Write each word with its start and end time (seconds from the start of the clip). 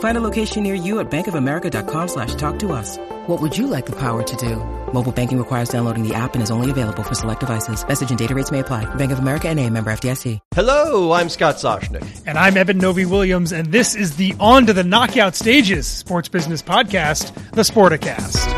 Find 0.00 0.16
a 0.16 0.20
location 0.20 0.64
near 0.64 0.74
you 0.74 0.98
at 0.98 1.08
bankofamerica.com 1.10 2.08
slash 2.08 2.34
talk 2.34 2.58
to 2.58 2.72
us. 2.72 2.98
What 3.28 3.40
would 3.40 3.56
you 3.56 3.68
like 3.68 3.86
the 3.86 3.94
power 3.96 4.22
to 4.22 4.36
do? 4.36 4.56
Mobile 4.92 5.12
banking 5.12 5.38
requires 5.38 5.68
downloading 5.68 6.02
the 6.02 6.14
app 6.14 6.34
and 6.34 6.42
is 6.42 6.50
only 6.50 6.70
available 6.70 7.02
for 7.04 7.14
select 7.14 7.40
devices. 7.40 7.86
Message 7.86 8.10
and 8.10 8.18
data 8.18 8.34
rates 8.34 8.50
may 8.50 8.60
apply. 8.60 8.92
Bank 8.96 9.12
of 9.12 9.18
America 9.18 9.48
and 9.48 9.60
a 9.60 9.70
member 9.70 9.92
FDIC. 9.92 10.40
Hello, 10.52 11.12
I'm 11.12 11.28
Scott 11.28 11.56
Soshnick. 11.56 12.22
And 12.26 12.38
I'm 12.38 12.56
Eben 12.56 12.78
Novy-Williams, 12.78 13.52
and 13.52 13.70
this 13.70 13.94
is 13.94 14.16
the 14.16 14.34
On 14.40 14.66
to 14.66 14.72
the 14.72 14.84
Knockout 14.84 15.34
Stages 15.36 15.86
sports 15.86 16.28
business 16.28 16.62
podcast, 16.62 17.34
the 17.52 17.62
Sporticast. 17.62 18.57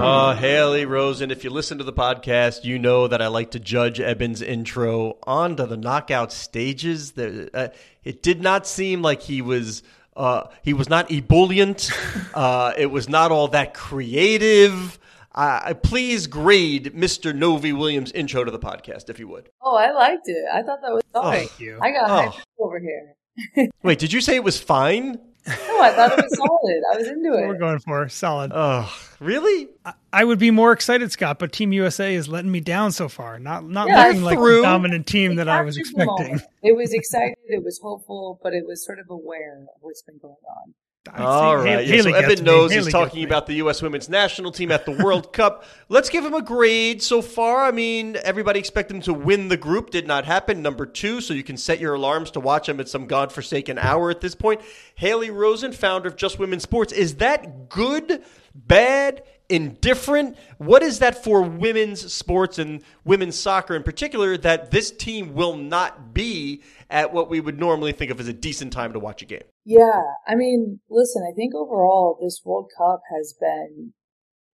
Uh, 0.00 0.34
Haley 0.36 0.84
Rosen, 0.84 1.30
if 1.32 1.42
you 1.42 1.50
listen 1.50 1.78
to 1.78 1.84
the 1.84 1.92
podcast, 1.92 2.62
you 2.64 2.78
know 2.78 3.08
that 3.08 3.20
I 3.20 3.26
like 3.26 3.50
to 3.52 3.58
judge 3.58 3.98
Eben's 4.00 4.40
intro 4.42 5.18
onto 5.24 5.66
the 5.66 5.76
knockout 5.76 6.32
stages. 6.32 7.12
The, 7.12 7.50
uh, 7.52 7.68
it 8.04 8.22
did 8.22 8.40
not 8.40 8.66
seem 8.66 9.02
like 9.02 9.22
he 9.22 9.42
was 9.42 9.82
uh, 10.16 10.44
he 10.62 10.72
was 10.72 10.88
not 10.88 11.10
ebullient. 11.10 11.90
uh, 12.34 12.72
it 12.78 12.86
was 12.92 13.08
not 13.08 13.32
all 13.32 13.48
that 13.48 13.74
creative. 13.74 14.98
Uh, 15.34 15.74
please 15.74 16.26
grade 16.26 16.92
Mr. 16.96 17.34
Novy-Williams' 17.34 18.12
intro 18.12 18.44
to 18.44 18.50
the 18.50 18.58
podcast, 18.58 19.08
if 19.10 19.18
you 19.18 19.28
would. 19.28 19.50
Oh, 19.62 19.76
I 19.76 19.92
liked 19.92 20.26
it. 20.28 20.44
I 20.52 20.62
thought 20.62 20.80
that 20.82 20.92
was 20.92 21.02
fine. 21.12 21.38
Thank 21.38 21.60
you. 21.60 21.78
I 21.80 21.90
got 21.92 22.34
Oh. 22.34 22.40
over 22.64 22.78
here. 22.80 23.68
Wait, 23.82 23.98
did 23.98 24.12
you 24.12 24.20
say 24.20 24.34
it 24.36 24.42
was 24.44 24.58
fine? 24.60 25.18
No, 25.48 25.80
I 25.80 25.92
thought 25.92 26.18
it 26.18 26.22
was 26.24 26.36
solid. 26.36 26.82
I 26.92 26.96
was 26.98 27.06
into 27.08 27.30
What 27.30 27.48
we're 27.48 27.58
going 27.58 27.78
for 27.80 28.08
solid. 28.08 28.52
Oh, 28.54 28.92
really? 29.20 29.68
I 30.12 30.24
would 30.24 30.38
be 30.38 30.50
more 30.50 30.72
excited, 30.72 31.10
Scott, 31.12 31.38
but 31.38 31.52
Team 31.52 31.72
USA 31.72 32.14
is 32.14 32.28
letting 32.28 32.50
me 32.50 32.60
down 32.60 32.92
so 32.92 33.08
far. 33.08 33.38
Not 33.38 33.68
not 33.68 33.88
Yeah, 33.88 34.06
looking 34.08 34.22
like 34.22 34.38
through. 34.38 34.56
the 34.56 34.62
dominant 34.62 35.06
team 35.06 35.36
that 35.36 35.48
I 35.48 35.62
was 35.62 35.76
expecting. 35.76 36.40
It 36.62 36.76
was 36.76 36.92
excited. 36.92 37.36
It 37.46 37.64
was 37.64 37.78
hopeful, 37.82 38.40
but 38.42 38.52
it 38.54 38.64
was 38.66 38.84
sort 38.84 38.98
of 38.98 39.06
aware 39.10 39.58
of 39.62 39.68
what's 39.80 40.02
been 40.02 40.18
going 40.20 40.34
on. 40.64 40.74
I 41.12 41.22
All 41.22 41.56
right. 41.56 41.86
Haley 41.86 42.12
Yeah, 42.12 42.20
so 42.20 42.30
Eben 42.32 42.44
knows 42.44 42.72
he's 42.72 42.90
talking 42.90 43.24
about 43.24 43.46
the 43.46 43.54
U.S. 43.54 43.80
women's 43.80 44.08
national 44.08 44.52
team 44.52 44.70
at 44.70 44.84
the 44.84 44.92
World 44.92 45.32
Cup. 45.32 45.64
Let's 45.88 46.08
give 46.08 46.24
him 46.24 46.34
a 46.34 46.42
grade 46.42 47.02
so 47.02 47.22
far. 47.22 47.64
I 47.64 47.70
mean, 47.70 48.16
everybody 48.24 48.58
expected 48.58 48.96
him 48.96 49.02
to 49.02 49.14
win 49.14 49.48
the 49.48 49.56
group. 49.56 49.90
Did 49.90 50.06
not 50.06 50.24
happen. 50.24 50.62
Number 50.62 50.86
two, 50.86 51.20
so 51.20 51.34
you 51.34 51.44
can 51.44 51.56
set 51.56 51.80
your 51.80 51.94
alarms 51.94 52.30
to 52.32 52.40
watch 52.40 52.68
him 52.68 52.80
at 52.80 52.88
some 52.88 53.06
godforsaken 53.06 53.78
hour 53.78 54.10
at 54.10 54.20
this 54.20 54.34
point. 54.34 54.60
Haley 54.94 55.30
Rosen, 55.30 55.72
founder 55.72 56.08
of 56.08 56.16
Just 56.16 56.38
Women's 56.38 56.62
Sports. 56.62 56.92
Is 56.92 57.16
that 57.16 57.68
good, 57.68 58.22
bad, 58.54 59.22
indifferent? 59.48 60.36
What 60.58 60.82
is 60.82 60.98
that 60.98 61.22
for 61.22 61.42
women's 61.42 62.12
sports 62.12 62.58
and 62.58 62.82
women's 63.04 63.38
soccer 63.38 63.74
in 63.74 63.82
particular 63.82 64.36
that 64.38 64.70
this 64.70 64.90
team 64.90 65.34
will 65.34 65.56
not 65.56 66.12
be 66.12 66.62
at 66.90 67.12
what 67.12 67.28
we 67.28 67.40
would 67.40 67.58
normally 67.58 67.92
think 67.92 68.10
of 68.10 68.20
as 68.20 68.28
a 68.28 68.32
decent 68.32 68.72
time 68.72 68.92
to 68.92 68.98
watch 68.98 69.22
a 69.22 69.26
game? 69.26 69.42
Yeah, 69.64 70.02
I 70.26 70.34
mean, 70.34 70.80
listen, 70.88 71.22
I 71.28 71.34
think 71.34 71.54
overall 71.54 72.18
this 72.22 72.40
World 72.44 72.70
Cup 72.76 73.00
has 73.14 73.34
been 73.38 73.92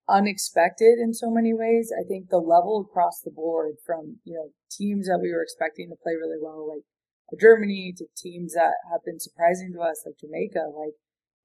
unexpected 0.07 0.99
in 0.99 1.13
so 1.13 1.29
many 1.29 1.53
ways. 1.53 1.91
I 1.97 2.03
think 2.07 2.29
the 2.29 2.37
level 2.37 2.85
across 2.89 3.21
the 3.21 3.31
board 3.31 3.75
from, 3.85 4.17
you 4.23 4.33
know, 4.33 4.49
teams 4.71 5.07
that 5.07 5.19
we 5.21 5.31
were 5.31 5.43
expecting 5.43 5.89
to 5.89 5.95
play 6.01 6.13
really 6.13 6.41
well, 6.41 6.67
like 6.67 6.83
Germany, 7.39 7.93
to 7.97 8.05
teams 8.15 8.53
that 8.53 8.73
have 8.91 9.01
been 9.05 9.19
surprising 9.19 9.73
to 9.73 9.81
us, 9.81 10.03
like 10.05 10.19
Jamaica, 10.19 10.69
like 10.75 10.93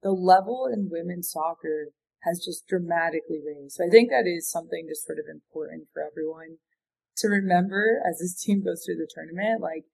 the 0.03 0.11
level 0.11 0.69
in 0.71 0.91
women's 0.91 1.31
soccer 1.31 1.89
has 2.25 2.43
just 2.45 2.67
dramatically 2.67 3.39
raised. 3.45 3.77
So 3.77 3.87
I 3.87 3.91
think 3.91 4.11
that 4.11 4.27
is 4.27 4.51
something 4.51 4.87
just 4.89 5.07
sort 5.07 5.19
of 5.19 5.31
important 5.31 5.89
for 5.93 6.03
everyone 6.03 6.59
to 7.19 7.29
remember 7.29 8.01
as 8.09 8.19
this 8.19 8.41
team 8.41 8.63
goes 8.65 8.83
through 8.85 8.97
the 8.97 9.11
tournament. 9.11 9.61
Like, 9.61 9.85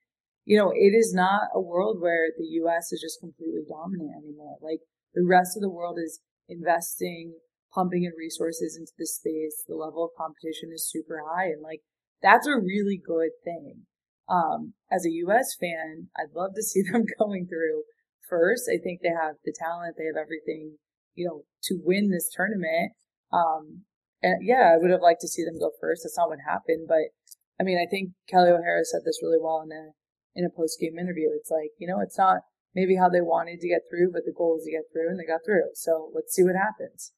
you 0.44 0.56
know, 0.56 0.70
it 0.70 0.92
is 0.96 1.12
not 1.14 1.48
a 1.54 1.60
world 1.60 2.00
where 2.00 2.28
the 2.36 2.46
U.S. 2.64 2.92
is 2.92 3.00
just 3.00 3.20
completely 3.20 3.64
dominant 3.68 4.12
anymore. 4.16 4.56
Like 4.60 4.80
the 5.14 5.24
rest 5.24 5.56
of 5.56 5.62
the 5.62 5.72
world 5.72 5.98
is 6.02 6.20
investing, 6.48 7.34
pumping 7.72 8.04
in 8.04 8.12
resources 8.16 8.76
into 8.78 8.92
this 8.98 9.16
space. 9.16 9.64
The 9.66 9.76
level 9.76 10.04
of 10.04 10.16
competition 10.16 10.70
is 10.72 10.88
super 10.88 11.22
high. 11.26 11.46
And 11.46 11.62
like, 11.62 11.80
that's 12.22 12.46
a 12.46 12.60
really 12.60 13.00
good 13.00 13.32
thing. 13.44 13.84
Um, 14.28 14.74
as 14.90 15.04
a 15.04 15.12
U.S. 15.28 15.56
fan, 15.60 16.08
I'd 16.16 16.34
love 16.34 16.54
to 16.56 16.62
see 16.62 16.82
them 16.92 17.04
going 17.18 17.46
through 17.46 17.84
first. 18.28 18.68
I 18.68 18.78
think 18.82 19.00
they 19.00 19.12
have 19.12 19.36
the 19.44 19.54
talent. 19.56 19.96
They 19.98 20.06
have 20.06 20.20
everything, 20.20 20.76
you 21.14 21.26
know, 21.26 21.42
to 21.64 21.80
win 21.82 22.10
this 22.10 22.30
tournament. 22.34 22.92
Um, 23.32 23.82
and 24.22 24.46
yeah, 24.46 24.72
I 24.74 24.78
would 24.78 24.90
have 24.90 25.02
liked 25.02 25.20
to 25.22 25.28
see 25.28 25.44
them 25.44 25.58
go 25.58 25.70
first. 25.80 26.02
That's 26.04 26.16
not 26.16 26.28
what 26.28 26.38
happened, 26.46 26.86
but 26.88 27.12
I 27.60 27.62
mean, 27.62 27.78
I 27.78 27.88
think 27.88 28.10
Kelly 28.28 28.50
O'Hara 28.50 28.84
said 28.84 29.02
this 29.04 29.20
really 29.22 29.38
well 29.40 29.62
in 29.62 29.70
a 29.72 29.92
in 30.34 30.44
a 30.44 30.50
post 30.50 30.80
game 30.80 30.98
interview. 30.98 31.28
It's 31.32 31.50
like, 31.50 31.70
you 31.78 31.86
know, 31.86 32.00
it's 32.00 32.18
not 32.18 32.38
maybe 32.74 32.96
how 32.96 33.08
they 33.08 33.20
wanted 33.20 33.60
to 33.60 33.68
get 33.68 33.82
through, 33.88 34.10
but 34.12 34.24
the 34.24 34.34
goal 34.36 34.56
is 34.58 34.64
to 34.64 34.72
get 34.72 34.82
through, 34.92 35.10
and 35.10 35.18
they 35.18 35.24
got 35.24 35.40
through. 35.44 35.70
So 35.74 36.10
let's 36.14 36.34
see 36.34 36.42
what 36.42 36.56
happens. 36.56 37.12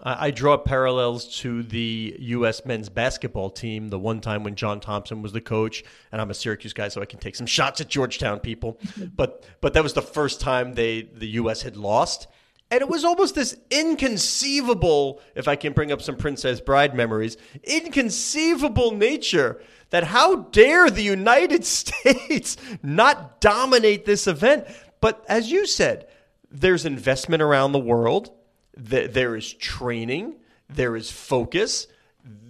I 0.00 0.26
I 0.26 0.30
draw 0.30 0.56
parallels 0.56 1.38
to 1.40 1.62
the 1.62 2.16
U.S. 2.18 2.64
men's 2.64 2.88
basketball 2.88 3.50
team. 3.50 3.88
The 3.88 3.98
one 3.98 4.20
time 4.20 4.44
when 4.44 4.54
John 4.54 4.80
Thompson 4.80 5.22
was 5.22 5.32
the 5.32 5.40
coach, 5.40 5.82
and 6.12 6.20
I'm 6.20 6.30
a 6.30 6.34
Syracuse 6.34 6.72
guy, 6.72 6.88
so 6.88 7.02
I 7.02 7.06
can 7.06 7.18
take 7.18 7.36
some 7.36 7.46
shots 7.58 7.80
at 7.80 7.88
Georgetown 7.88 8.40
people. 8.40 8.78
but 9.16 9.44
but 9.60 9.74
that 9.74 9.82
was 9.82 9.94
the 9.94 10.02
first 10.02 10.40
time 10.40 10.74
they 10.74 11.02
the 11.02 11.28
U.S. 11.28 11.62
had 11.62 11.76
lost, 11.76 12.28
and 12.70 12.82
it 12.82 12.88
was 12.88 13.04
almost 13.04 13.34
this 13.34 13.56
inconceivable, 13.70 15.20
if 15.34 15.48
I 15.48 15.56
can 15.56 15.72
bring 15.72 15.90
up 15.90 16.00
some 16.00 16.16
Princess 16.16 16.60
Bride 16.60 16.94
memories, 16.94 17.36
inconceivable 17.64 18.92
nature 18.92 19.60
that 19.90 20.04
how 20.04 20.36
dare 20.36 20.88
the 20.88 21.02
United 21.02 21.64
States 21.64 22.56
not 22.82 23.40
dominate 23.40 24.04
this 24.04 24.26
event? 24.26 24.66
But 25.00 25.24
as 25.28 25.50
you 25.50 25.66
said, 25.66 26.06
there's 26.50 26.86
investment 26.86 27.42
around 27.42 27.72
the 27.72 27.78
world. 27.78 28.30
There 28.76 29.34
is 29.34 29.52
training. 29.52 30.36
There 30.68 30.94
is 30.96 31.10
focus. 31.10 31.88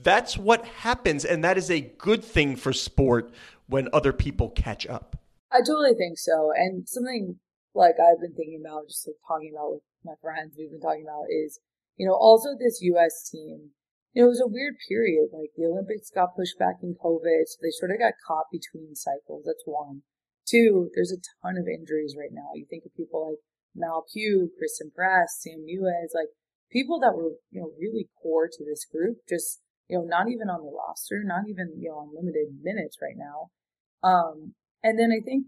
That's 0.03 0.37
what 0.37 0.65
happens, 0.67 1.25
and 1.25 1.45
that 1.45 1.57
is 1.57 1.71
a 1.71 1.81
good 1.81 2.25
thing 2.25 2.57
for 2.57 2.73
sport 2.73 3.31
when 3.67 3.89
other 3.93 4.13
people 4.13 4.51
catch 4.51 4.87
up. 4.87 5.17
I 5.53 5.59
totally 5.59 5.95
think 5.95 6.19
so. 6.19 6.53
And 6.55 6.89
something 6.89 7.37
like 7.75 7.95
I've 8.01 8.21
been 8.21 8.35
thinking 8.35 8.61
about, 8.65 8.89
just 8.89 9.07
like 9.07 9.17
talking 9.27 9.53
about 9.55 9.73
with 9.73 9.83
my 10.05 10.15
friends, 10.21 10.55
we've 10.57 10.71
been 10.71 10.81
talking 10.81 11.05
about 11.05 11.29
is, 11.31 11.61
you 11.97 12.07
know, 12.07 12.15
also 12.15 12.57
this 12.59 12.81
U.S. 12.83 13.29
team. 13.31 13.77
You 14.13 14.23
know, 14.23 14.27
it 14.27 14.35
was 14.35 14.43
a 14.43 14.51
weird 14.51 14.75
period. 14.89 15.31
Like 15.33 15.55
the 15.57 15.67
Olympics 15.67 16.11
got 16.11 16.35
pushed 16.35 16.59
back 16.59 16.83
in 16.83 16.97
COVID, 16.99 17.47
so 17.47 17.59
they 17.63 17.71
sort 17.71 17.93
of 17.93 17.99
got 17.99 18.19
caught 18.27 18.51
between 18.51 18.97
cycles. 18.97 19.45
That's 19.47 19.63
one. 19.65 20.03
Two, 20.49 20.91
there's 20.95 21.13
a 21.13 21.23
ton 21.43 21.55
of 21.57 21.69
injuries 21.69 22.17
right 22.19 22.33
now. 22.33 22.51
You 22.55 22.67
think 22.69 22.85
of 22.85 22.97
people 22.97 23.31
like 23.31 23.39
Mal 23.75 24.05
Pugh, 24.13 24.51
Christen 24.59 24.91
Press, 24.91 25.39
Sam 25.39 25.63
Mewis, 25.63 26.11
like 26.13 26.35
people 26.73 26.99
that 27.01 27.15
were, 27.15 27.39
you 27.51 27.61
know, 27.61 27.71
really 27.79 28.09
core 28.21 28.49
to 28.51 28.65
this 28.65 28.85
group, 28.85 29.19
just, 29.29 29.61
you 29.87 29.99
know, 29.99 30.05
not 30.05 30.29
even 30.29 30.51
on 30.51 30.63
the 30.63 30.75
roster, 30.75 31.23
not 31.23 31.47
even, 31.49 31.79
you 31.79 31.91
know, 31.91 32.03
on 32.03 32.15
limited 32.15 32.51
minutes 32.63 32.99
right 33.01 33.17
now. 33.17 33.55
Um, 34.03 34.55
and 34.83 34.99
then 34.99 35.13
I 35.13 35.23
think 35.23 35.47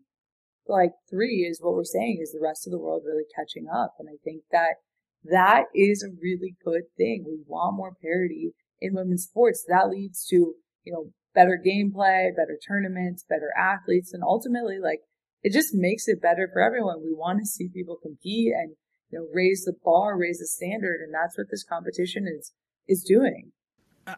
like 0.69 0.93
three 1.11 1.47
is 1.49 1.61
what 1.61 1.75
we're 1.75 1.85
saying 1.85 2.21
is 2.23 2.33
the 2.33 2.43
rest 2.43 2.67
of 2.67 2.71
the 2.71 2.79
world 2.79 3.03
really 3.05 3.27
catching 3.35 3.67
up. 3.73 3.95
And 3.99 4.09
I 4.09 4.17
think 4.25 4.43
that 4.53 4.77
that 5.25 5.65
is 5.75 6.03
a 6.03 6.15
really 6.21 6.57
good 6.65 6.85
thing. 6.97 7.25
We 7.27 7.39
want 7.47 7.77
more 7.77 7.95
parity 8.01 8.53
in 8.81 8.95
women's 8.95 9.25
sports. 9.25 9.65
That 9.69 9.91
leads 9.91 10.27
to, 10.27 10.55
you 10.85 10.93
know, 10.93 11.11
better 11.35 11.59
gameplay, 11.65 12.35
better 12.35 12.59
tournaments, 12.67 13.25
better 13.29 13.51
athletes, 13.59 14.13
and 14.13 14.23
ultimately 14.23 14.79
like 14.83 15.01
it 15.43 15.53
just 15.53 15.75
makes 15.75 16.07
it 16.07 16.23
better 16.23 16.49
for 16.53 16.63
everyone. 16.63 17.03
We 17.03 17.15
want 17.15 17.41
to 17.41 17.47
see 17.47 17.69
people 17.69 17.99
compete 18.01 18.53
and 18.53 18.77
you 19.13 19.19
know, 19.19 19.27
raise 19.33 19.65
the 19.65 19.75
bar, 19.85 20.19
raise 20.19 20.39
the 20.39 20.47
standard. 20.47 21.01
And 21.03 21.13
that's 21.15 21.37
what 21.37 21.49
this 21.51 21.63
competition 21.63 22.27
is, 22.27 22.53
is 22.89 23.05
doing. 23.07 23.53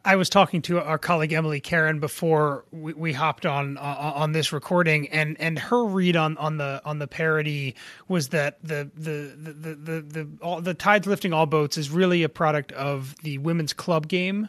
I 0.05 0.17
was 0.17 0.31
talking 0.31 0.63
to 0.63 0.81
our 0.81 0.97
colleague 0.97 1.33
Emily 1.33 1.61
Caron 1.61 2.01
before 2.01 2.65
we, 2.71 2.95
we 2.95 3.13
hopped 3.13 3.45
on 3.45 3.77
uh, 3.77 4.13
on 4.15 4.33
this 4.33 4.53
recording, 4.53 5.09
and, 5.09 5.39
and 5.39 5.59
her 5.59 5.85
read 5.85 6.17
on, 6.17 6.39
on 6.39 6.57
the 6.57 6.81
on 6.87 6.99
the 6.99 7.07
parody 7.07 7.75
was 8.09 8.29
that 8.29 8.59
the 8.63 8.91
the 8.95 9.35
the 9.37 9.53
the 9.53 9.75
the, 9.75 10.01
the, 10.01 10.29
all, 10.41 10.63
the 10.63 10.73
tides 10.73 11.07
lifting 11.07 11.35
all 11.35 11.45
boats 11.45 11.77
is 11.77 11.91
really 11.91 12.23
a 12.23 12.31
product 12.31 12.73
of 12.73 13.15
the 13.23 13.37
women's 13.39 13.75
club 13.75 14.09
game 14.09 14.49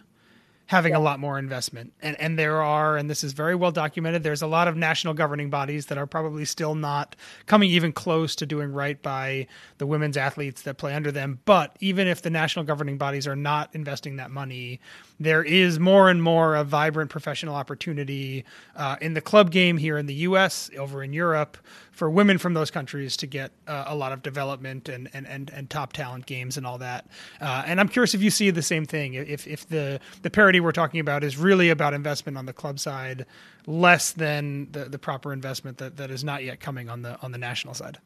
having 0.68 0.94
yeah. 0.94 0.98
a 0.98 1.00
lot 1.00 1.20
more 1.20 1.38
investment. 1.38 1.94
And 2.02 2.20
and 2.20 2.40
there 2.40 2.62
are, 2.62 2.98
and 2.98 3.10
this 3.10 3.24
is 3.24 3.34
very 3.34 3.56
well 3.56 3.72
documented, 3.72 4.24
there's 4.24 4.42
a 4.42 4.48
lot 4.48 4.68
of 4.68 4.76
national 4.76 5.14
governing 5.14 5.50
bodies 5.50 5.88
that 5.88 5.98
are 5.98 6.08
probably 6.08 6.46
still 6.46 6.76
not 6.76 7.16
coming 7.46 7.70
even 7.70 7.92
close 7.92 8.36
to 8.38 8.46
doing 8.46 8.72
right 8.72 9.02
by 9.02 9.48
the 9.78 9.86
women's 9.86 10.18
athletes 10.18 10.64
that 10.64 10.78
play 10.78 10.94
under 10.94 11.12
them. 11.12 11.40
But 11.46 11.76
even 11.82 12.08
if 12.08 12.22
the 12.22 12.30
national 12.30 12.66
governing 12.66 12.98
bodies 12.98 13.28
are 13.28 13.36
not 13.36 13.76
investing 13.76 14.16
that 14.16 14.32
money, 14.32 14.80
there 15.20 15.44
is 15.44 15.80
more 15.80 16.10
and 16.10 16.22
more 16.22 16.56
a 16.56 16.64
vibrant 16.64 17.10
professional 17.10 17.56
opportunity 17.56 18.44
uh, 18.76 18.98
in 19.02 19.14
the 19.14 19.22
club 19.22 19.52
game 19.52 19.78
here 19.78 19.98
in 19.98 20.06
the 20.06 20.14
U.S., 20.14 20.70
over 20.78 21.04
in 21.04 21.14
Europe, 21.14 21.58
for 21.92 22.10
women 22.10 22.38
from 22.38 22.54
those 22.54 22.70
countries 22.70 23.16
to 23.18 23.28
get 23.28 23.52
uh, 23.68 23.86
a 23.88 23.96
lot 23.96 24.12
of 24.12 24.22
development 24.22 24.90
and, 24.90 25.10
and, 25.14 25.26
and, 25.28 25.50
and 25.52 25.70
top 25.70 25.94
talent 25.94 26.26
games 26.26 26.58
and 26.58 26.68
all 26.68 26.78
that. 26.78 27.08
Uh, 27.40 27.64
and 27.66 27.80
I'm 27.80 27.88
curious 27.88 28.14
if 28.14 28.22
you 28.22 28.30
see 28.30 28.50
the 28.50 28.62
same 28.62 28.86
thing. 28.86 29.14
If 29.14 29.48
if 29.48 29.68
the 29.68 30.00
the 30.22 30.30
parity 30.30 30.60
we're 30.60 30.74
talking 30.74 31.00
about 31.00 31.24
is 31.24 31.38
really 31.38 31.70
about 31.70 31.94
investment 31.94 32.38
on 32.38 32.46
the 32.46 32.54
club 32.54 32.80
side, 32.80 33.26
less 33.66 34.12
than 34.12 34.72
the, 34.72 34.86
the 34.86 35.00
proper 35.00 35.32
investment 35.32 35.78
that, 35.78 35.98
that 35.98 36.12
is 36.12 36.24
not 36.24 36.44
yet 36.44 36.60
coming 36.60 36.90
on 36.90 37.02
the 37.02 37.20
on 37.22 37.32
the 37.32 37.38
national 37.38 37.74
side. 37.74 38.00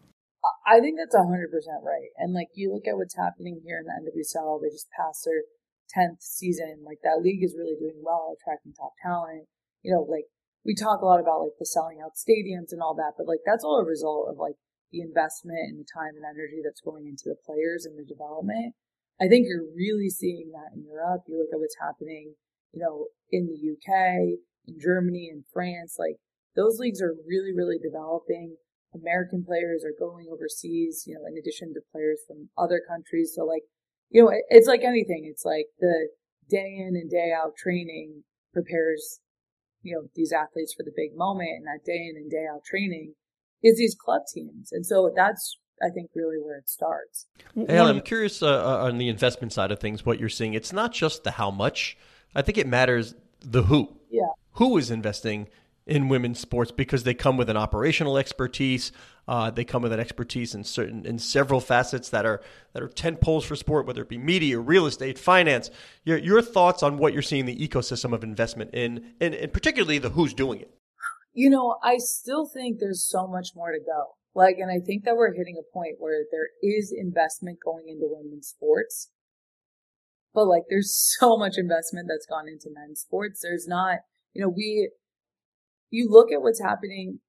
I 0.65 0.79
think 0.79 0.97
that's 0.97 1.15
hundred 1.15 1.51
percent 1.51 1.81
right. 1.83 2.09
And 2.17 2.33
like 2.33 2.49
you 2.53 2.71
look 2.71 2.87
at 2.87 2.95
what's 2.95 3.15
happening 3.15 3.61
here 3.65 3.79
in 3.79 3.85
the 3.85 4.11
NWSL, 4.11 4.61
they 4.61 4.69
just 4.69 4.87
passed 4.91 5.25
their 5.25 5.41
tenth 5.89 6.21
season. 6.21 6.85
Like 6.85 6.99
that 7.03 7.21
league 7.21 7.43
is 7.43 7.57
really 7.57 7.75
doing 7.75 7.99
well, 8.01 8.37
attracting 8.37 8.73
top 8.73 8.93
talent. 9.01 9.49
You 9.81 9.93
know, 9.93 10.05
like 10.05 10.29
we 10.65 10.75
talk 10.75 11.01
a 11.01 11.09
lot 11.09 11.19
about 11.19 11.41
like 11.41 11.57
the 11.57 11.65
selling 11.65 11.99
out 12.03 12.19
stadiums 12.19 12.71
and 12.71 12.81
all 12.81 12.95
that, 12.95 13.17
but 13.17 13.27
like 13.27 13.41
that's 13.45 13.63
all 13.63 13.81
a 13.81 13.85
result 13.85 14.29
of 14.29 14.37
like 14.37 14.55
the 14.91 15.01
investment 15.01 15.69
and 15.69 15.79
the 15.79 15.87
time 15.89 16.17
and 16.17 16.25
energy 16.25 16.61
that's 16.63 16.81
going 16.81 17.05
into 17.05 17.29
the 17.29 17.39
players 17.45 17.85
and 17.85 17.97
the 17.97 18.05
development. 18.05 18.73
I 19.21 19.27
think 19.27 19.45
you're 19.47 19.67
really 19.75 20.09
seeing 20.09 20.51
that 20.55 20.75
in 20.75 20.85
Europe. 20.85 21.27
You 21.27 21.37
look 21.37 21.51
at 21.51 21.59
what's 21.59 21.77
happening, 21.79 22.33
you 22.71 22.79
know, 22.79 23.11
in 23.29 23.51
the 23.51 23.59
UK, 23.59 24.39
in 24.67 24.79
Germany, 24.79 25.29
in 25.31 25.43
France, 25.51 25.97
like 25.99 26.17
those 26.55 26.79
leagues 26.79 27.01
are 27.01 27.15
really, 27.27 27.53
really 27.53 27.77
developing. 27.77 28.57
American 28.95 29.45
players 29.45 29.85
are 29.85 29.93
going 29.93 30.25
overseas, 30.31 31.03
you 31.05 31.13
know, 31.13 31.21
in 31.29 31.37
addition 31.37 31.73
to 31.73 31.91
players 31.91 32.21
from 32.25 32.49
other 32.57 32.81
countries. 32.81 33.33
So 33.35 33.45
like, 33.45 33.63
you 34.09 34.23
know, 34.23 34.31
it's 34.49 34.67
like 34.67 34.83
anything. 34.83 35.27
It's 35.29 35.45
like 35.45 35.67
the 35.79 36.09
day 36.49 36.77
in 36.79 36.95
and 36.95 37.09
day 37.09 37.31
out 37.35 37.53
training 37.57 38.23
prepares 38.53 39.19
you 39.81 39.95
know, 39.95 40.07
these 40.15 40.31
athletes 40.31 40.73
for 40.75 40.83
the 40.83 40.91
big 40.95 41.15
moment 41.15 41.49
and 41.57 41.65
that 41.65 41.85
day 41.85 42.09
in 42.09 42.17
and 42.17 42.29
day 42.29 42.45
out 42.51 42.63
training 42.63 43.13
is 43.63 43.77
these 43.77 43.95
club 43.95 44.21
teams. 44.33 44.71
And 44.71 44.85
so 44.85 45.11
that's, 45.15 45.57
I 45.81 45.89
think, 45.89 46.09
really 46.15 46.37
where 46.41 46.57
it 46.57 46.69
starts. 46.69 47.27
Hey, 47.55 47.79
I'm 47.79 48.01
curious 48.01 48.41
uh, 48.41 48.47
uh, 48.47 48.85
on 48.85 48.97
the 48.97 49.09
investment 49.09 49.53
side 49.53 49.71
of 49.71 49.79
things, 49.79 50.05
what 50.05 50.19
you're 50.19 50.29
seeing. 50.29 50.53
It's 50.53 50.73
not 50.73 50.91
just 50.91 51.23
the 51.23 51.31
how 51.31 51.51
much. 51.51 51.97
I 52.35 52.41
think 52.41 52.57
it 52.57 52.67
matters 52.67 53.15
the 53.41 53.63
who. 53.63 53.95
Yeah. 54.09 54.27
Who 54.53 54.77
is 54.77 54.91
investing 54.91 55.47
in 55.89 56.07
women's 56.07 56.39
sports 56.39 56.71
because 56.71 57.03
they 57.03 57.13
come 57.13 57.37
with 57.37 57.49
an 57.49 57.57
operational 57.57 58.17
expertise. 58.17 58.91
Uh, 59.27 59.51
they 59.51 59.63
come 59.63 59.81
with 59.81 59.91
an 59.91 59.99
expertise 59.99 60.55
in 60.55 60.63
certain 60.63 61.05
in 61.05 61.19
several 61.19 61.59
facets 61.59 62.09
that 62.09 62.25
are 62.25 62.41
that 62.73 62.81
are 62.81 62.87
tent 62.87 63.21
poles 63.21 63.45
for 63.45 63.55
sport, 63.55 63.85
whether 63.85 64.01
it 64.01 64.09
be 64.09 64.17
media, 64.17 64.59
real 64.59 64.85
estate, 64.85 65.19
finance. 65.19 65.69
Your 66.03 66.17
your 66.17 66.41
thoughts 66.41 66.81
on 66.83 66.97
what 66.97 67.13
you're 67.13 67.21
seeing 67.21 67.45
the 67.45 67.67
ecosystem 67.67 68.13
of 68.13 68.23
investment 68.23 68.73
in, 68.73 69.13
and, 69.19 69.33
and 69.33 69.53
particularly 69.53 69.99
the 69.99 70.09
who's 70.09 70.33
doing 70.33 70.61
it. 70.61 70.73
You 71.33 71.49
know, 71.49 71.77
I 71.83 71.97
still 71.97 72.47
think 72.47 72.79
there's 72.79 73.07
so 73.07 73.27
much 73.27 73.49
more 73.55 73.71
to 73.71 73.79
go. 73.79 74.15
Like, 74.35 74.57
and 74.57 74.71
I 74.71 74.83
think 74.83 75.03
that 75.05 75.15
we're 75.15 75.33
hitting 75.33 75.57
a 75.59 75.73
point 75.73 75.95
where 75.99 76.23
there 76.31 76.49
is 76.61 76.93
investment 76.95 77.59
going 77.63 77.87
into 77.87 78.07
women's 78.09 78.47
sports, 78.47 79.09
but 80.33 80.45
like, 80.45 80.63
there's 80.69 80.93
so 81.19 81.37
much 81.37 81.57
investment 81.57 82.07
that's 82.09 82.25
gone 82.25 82.47
into 82.47 82.69
men's 82.73 83.01
sports. 83.01 83.41
There's 83.41 83.67
not, 83.67 83.99
you 84.33 84.41
know, 84.41 84.49
we 84.49 84.89
you 85.89 86.09
look 86.09 86.31
at 86.31 86.41
what's 86.41 86.61
happening, 86.61 87.19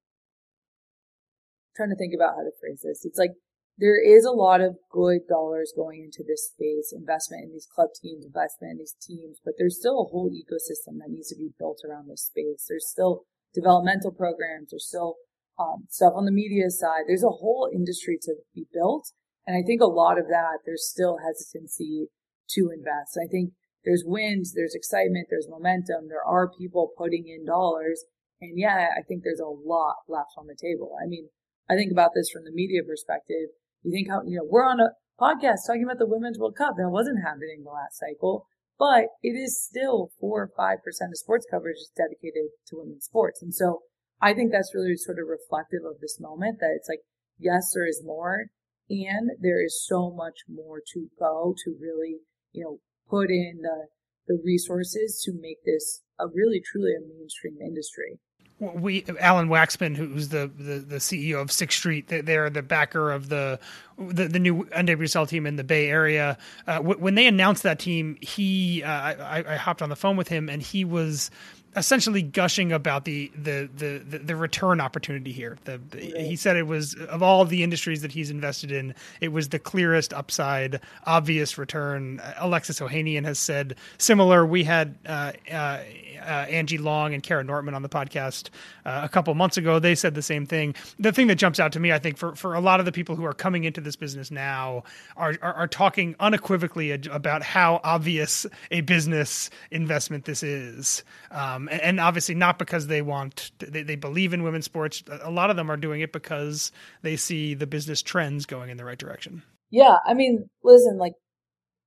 I'm 1.70 1.74
trying 1.76 1.90
to 1.90 1.96
think 1.96 2.14
about 2.14 2.36
how 2.36 2.42
to 2.42 2.52
phrase 2.60 2.82
this. 2.82 3.04
It's 3.04 3.18
like 3.18 3.32
there 3.78 3.96
is 3.96 4.24
a 4.24 4.36
lot 4.36 4.60
of 4.60 4.76
good 4.90 5.26
dollars 5.28 5.72
going 5.74 6.04
into 6.04 6.22
this 6.26 6.52
space, 6.52 6.92
investment 6.92 7.44
in 7.44 7.52
these 7.52 7.66
club 7.66 7.88
teams, 7.96 8.26
investment 8.26 8.72
in 8.72 8.78
these 8.78 8.96
teams, 9.00 9.40
but 9.44 9.54
there's 9.56 9.78
still 9.78 10.02
a 10.02 10.10
whole 10.10 10.28
ecosystem 10.28 11.00
that 11.00 11.08
needs 11.08 11.28
to 11.28 11.36
be 11.36 11.50
built 11.58 11.80
around 11.88 12.08
this 12.08 12.28
space. 12.28 12.66
There's 12.68 12.86
still 12.86 13.24
developmental 13.54 14.12
programs. 14.12 14.70
There's 14.70 14.86
still 14.86 15.16
um, 15.58 15.86
stuff 15.88 16.12
on 16.14 16.26
the 16.26 16.32
media 16.32 16.70
side. 16.70 17.04
There's 17.06 17.24
a 17.24 17.40
whole 17.40 17.70
industry 17.72 18.18
to 18.22 18.34
be 18.54 18.66
built. 18.72 19.12
And 19.46 19.56
I 19.56 19.66
think 19.66 19.80
a 19.80 19.86
lot 19.86 20.18
of 20.18 20.28
that, 20.28 20.60
there's 20.64 20.86
still 20.86 21.18
hesitancy 21.24 22.08
to 22.50 22.70
invest. 22.70 23.16
I 23.16 23.26
think 23.26 23.52
there's 23.84 24.04
wins, 24.04 24.52
there's 24.54 24.74
excitement, 24.74 25.28
there's 25.30 25.48
momentum. 25.48 26.08
There 26.08 26.24
are 26.24 26.50
people 26.52 26.92
putting 26.96 27.28
in 27.28 27.46
dollars 27.46 28.04
and 28.40 28.58
yet, 28.58 28.96
I 28.96 29.02
think 29.06 29.22
there's 29.22 29.40
a 29.40 29.46
lot 29.52 30.08
left 30.08 30.32
on 30.38 30.46
the 30.46 30.56
table. 30.56 30.96
I 30.96 31.06
mean, 31.06 31.28
I 31.68 31.76
think 31.76 31.92
about 31.92 32.12
this 32.14 32.30
from 32.30 32.44
the 32.44 32.52
media 32.52 32.80
perspective. 32.82 33.52
You 33.82 33.92
think 33.92 34.08
how, 34.08 34.22
you 34.24 34.38
know, 34.38 34.48
we're 34.48 34.64
on 34.64 34.80
a 34.80 34.96
podcast 35.20 35.68
talking 35.68 35.84
about 35.84 35.98
the 35.98 36.08
Women's 36.08 36.38
World 36.38 36.56
Cup. 36.56 36.74
That 36.76 36.88
wasn't 36.88 37.22
happening 37.22 37.62
the 37.62 37.70
last 37.70 38.00
cycle, 38.00 38.48
but 38.78 39.12
it 39.22 39.36
is 39.36 39.60
still 39.60 40.10
four 40.18 40.48
or 40.48 40.50
5% 40.56 40.80
of 40.80 41.20
sports 41.20 41.46
coverage 41.50 41.76
is 41.76 41.92
dedicated 41.94 42.56
to 42.68 42.80
women's 42.80 43.04
sports. 43.04 43.42
And 43.42 43.54
so 43.54 43.84
I 44.20 44.32
think 44.32 44.52
that's 44.52 44.74
really 44.74 44.96
sort 44.96 45.18
of 45.20 45.28
reflective 45.28 45.84
of 45.84 46.00
this 46.00 46.18
moment 46.18 46.58
that 46.60 46.72
it's 46.74 46.88
like, 46.88 47.04
yes, 47.38 47.72
there 47.74 47.86
is 47.86 48.02
more 48.02 48.46
and 48.88 49.30
there 49.38 49.62
is 49.62 49.84
so 49.86 50.10
much 50.10 50.48
more 50.48 50.80
to 50.94 51.08
go 51.18 51.54
to 51.64 51.76
really, 51.78 52.24
you 52.52 52.64
know, 52.64 52.78
put 53.08 53.28
in 53.28 53.60
the, 53.62 53.86
the 54.26 54.40
resources 54.42 55.20
to 55.24 55.32
make 55.32 55.58
this 55.64 56.02
a 56.18 56.26
really 56.26 56.60
truly 56.64 56.92
a 56.96 57.00
mainstream 57.00 57.58
industry 57.60 58.18
we 58.60 59.04
Alan 59.18 59.48
Waxman, 59.48 59.96
who's 59.96 60.28
the, 60.28 60.50
the, 60.58 60.78
the 60.78 60.96
CEO 60.96 61.40
of 61.40 61.50
Sixth 61.50 61.78
Street, 61.78 62.08
they're 62.08 62.50
the 62.50 62.62
backer 62.62 63.10
of 63.10 63.28
the 63.28 63.58
the, 63.98 64.28
the 64.28 64.38
new 64.38 64.64
NWSL 64.66 65.28
team 65.28 65.46
in 65.46 65.56
the 65.56 65.64
Bay 65.64 65.88
Area. 65.88 66.38
Uh, 66.66 66.78
when 66.80 67.14
they 67.14 67.26
announced 67.26 67.62
that 67.64 67.78
team, 67.78 68.16
he 68.20 68.82
uh, 68.82 68.88
I, 68.90 69.44
I 69.46 69.56
hopped 69.56 69.82
on 69.82 69.88
the 69.88 69.96
phone 69.96 70.16
with 70.16 70.28
him, 70.28 70.48
and 70.48 70.62
he 70.62 70.84
was 70.84 71.30
essentially 71.76 72.22
gushing 72.22 72.72
about 72.72 73.04
the 73.04 73.30
the 73.34 73.68
the 73.76 74.18
the, 74.18 74.36
return 74.36 74.80
opportunity 74.80 75.30
here. 75.30 75.58
The, 75.64 75.80
the, 75.90 75.98
he 76.00 76.34
said 76.34 76.56
it 76.56 76.66
was 76.66 76.94
of 76.94 77.22
all 77.22 77.44
the 77.44 77.62
industries 77.62 78.02
that 78.02 78.10
he's 78.10 78.30
invested 78.30 78.72
in, 78.72 78.94
it 79.20 79.28
was 79.28 79.50
the 79.50 79.58
clearest 79.58 80.12
upside, 80.12 80.80
obvious 81.06 81.58
return. 81.58 82.20
Alexis 82.38 82.80
Ohanian 82.80 83.24
has 83.24 83.38
said 83.38 83.76
similar. 83.98 84.44
We 84.44 84.64
had 84.64 84.96
uh, 85.06 85.32
uh, 85.50 85.54
uh, 85.54 86.22
Angie 86.22 86.78
Long 86.78 87.14
and 87.14 87.22
Kara 87.22 87.44
Nortman 87.44 87.74
on 87.74 87.82
the 87.82 87.88
podcast 87.88 88.50
uh, 88.84 89.00
a 89.04 89.08
couple 89.08 89.34
months 89.34 89.56
ago. 89.56 89.78
They 89.78 89.94
said 89.94 90.14
the 90.14 90.22
same 90.22 90.46
thing. 90.46 90.74
The 90.98 91.12
thing 91.12 91.28
that 91.28 91.36
jumps 91.36 91.60
out 91.60 91.72
to 91.72 91.80
me, 91.80 91.92
I 91.92 91.98
think, 91.98 92.16
for 92.16 92.34
for 92.34 92.54
a 92.54 92.60
lot 92.60 92.80
of 92.80 92.86
the 92.86 92.92
people 92.92 93.14
who 93.14 93.24
are 93.24 93.34
coming 93.34 93.64
into 93.64 93.80
this 93.80 93.96
business 93.96 94.30
now, 94.30 94.84
are 95.16 95.36
are, 95.42 95.54
are 95.54 95.68
talking 95.68 96.16
unequivocally 96.18 96.90
about 96.90 97.42
how 97.42 97.80
obvious 97.84 98.46
a 98.70 98.80
business 98.80 99.50
investment 99.70 100.24
this 100.24 100.42
is. 100.42 101.04
Um, 101.30 101.59
um, 101.60 101.68
and, 101.70 101.80
and, 101.82 102.00
obviously 102.00 102.34
not 102.34 102.58
because 102.58 102.86
they 102.86 103.02
want 103.02 103.50
they, 103.58 103.82
they 103.82 103.96
believe 103.96 104.32
in 104.32 104.42
women's 104.42 104.64
sports. 104.64 105.02
A 105.22 105.30
lot 105.30 105.50
of 105.50 105.56
them 105.56 105.70
are 105.70 105.76
doing 105.76 106.00
it 106.00 106.12
because 106.12 106.72
they 107.02 107.16
see 107.16 107.54
the 107.54 107.66
business 107.66 108.02
trends 108.02 108.46
going 108.46 108.70
in 108.70 108.76
the 108.76 108.84
right 108.84 108.98
direction. 108.98 109.42
Yeah, 109.70 109.98
I 110.06 110.14
mean, 110.14 110.48
listen, 110.64 110.98
like 110.98 111.12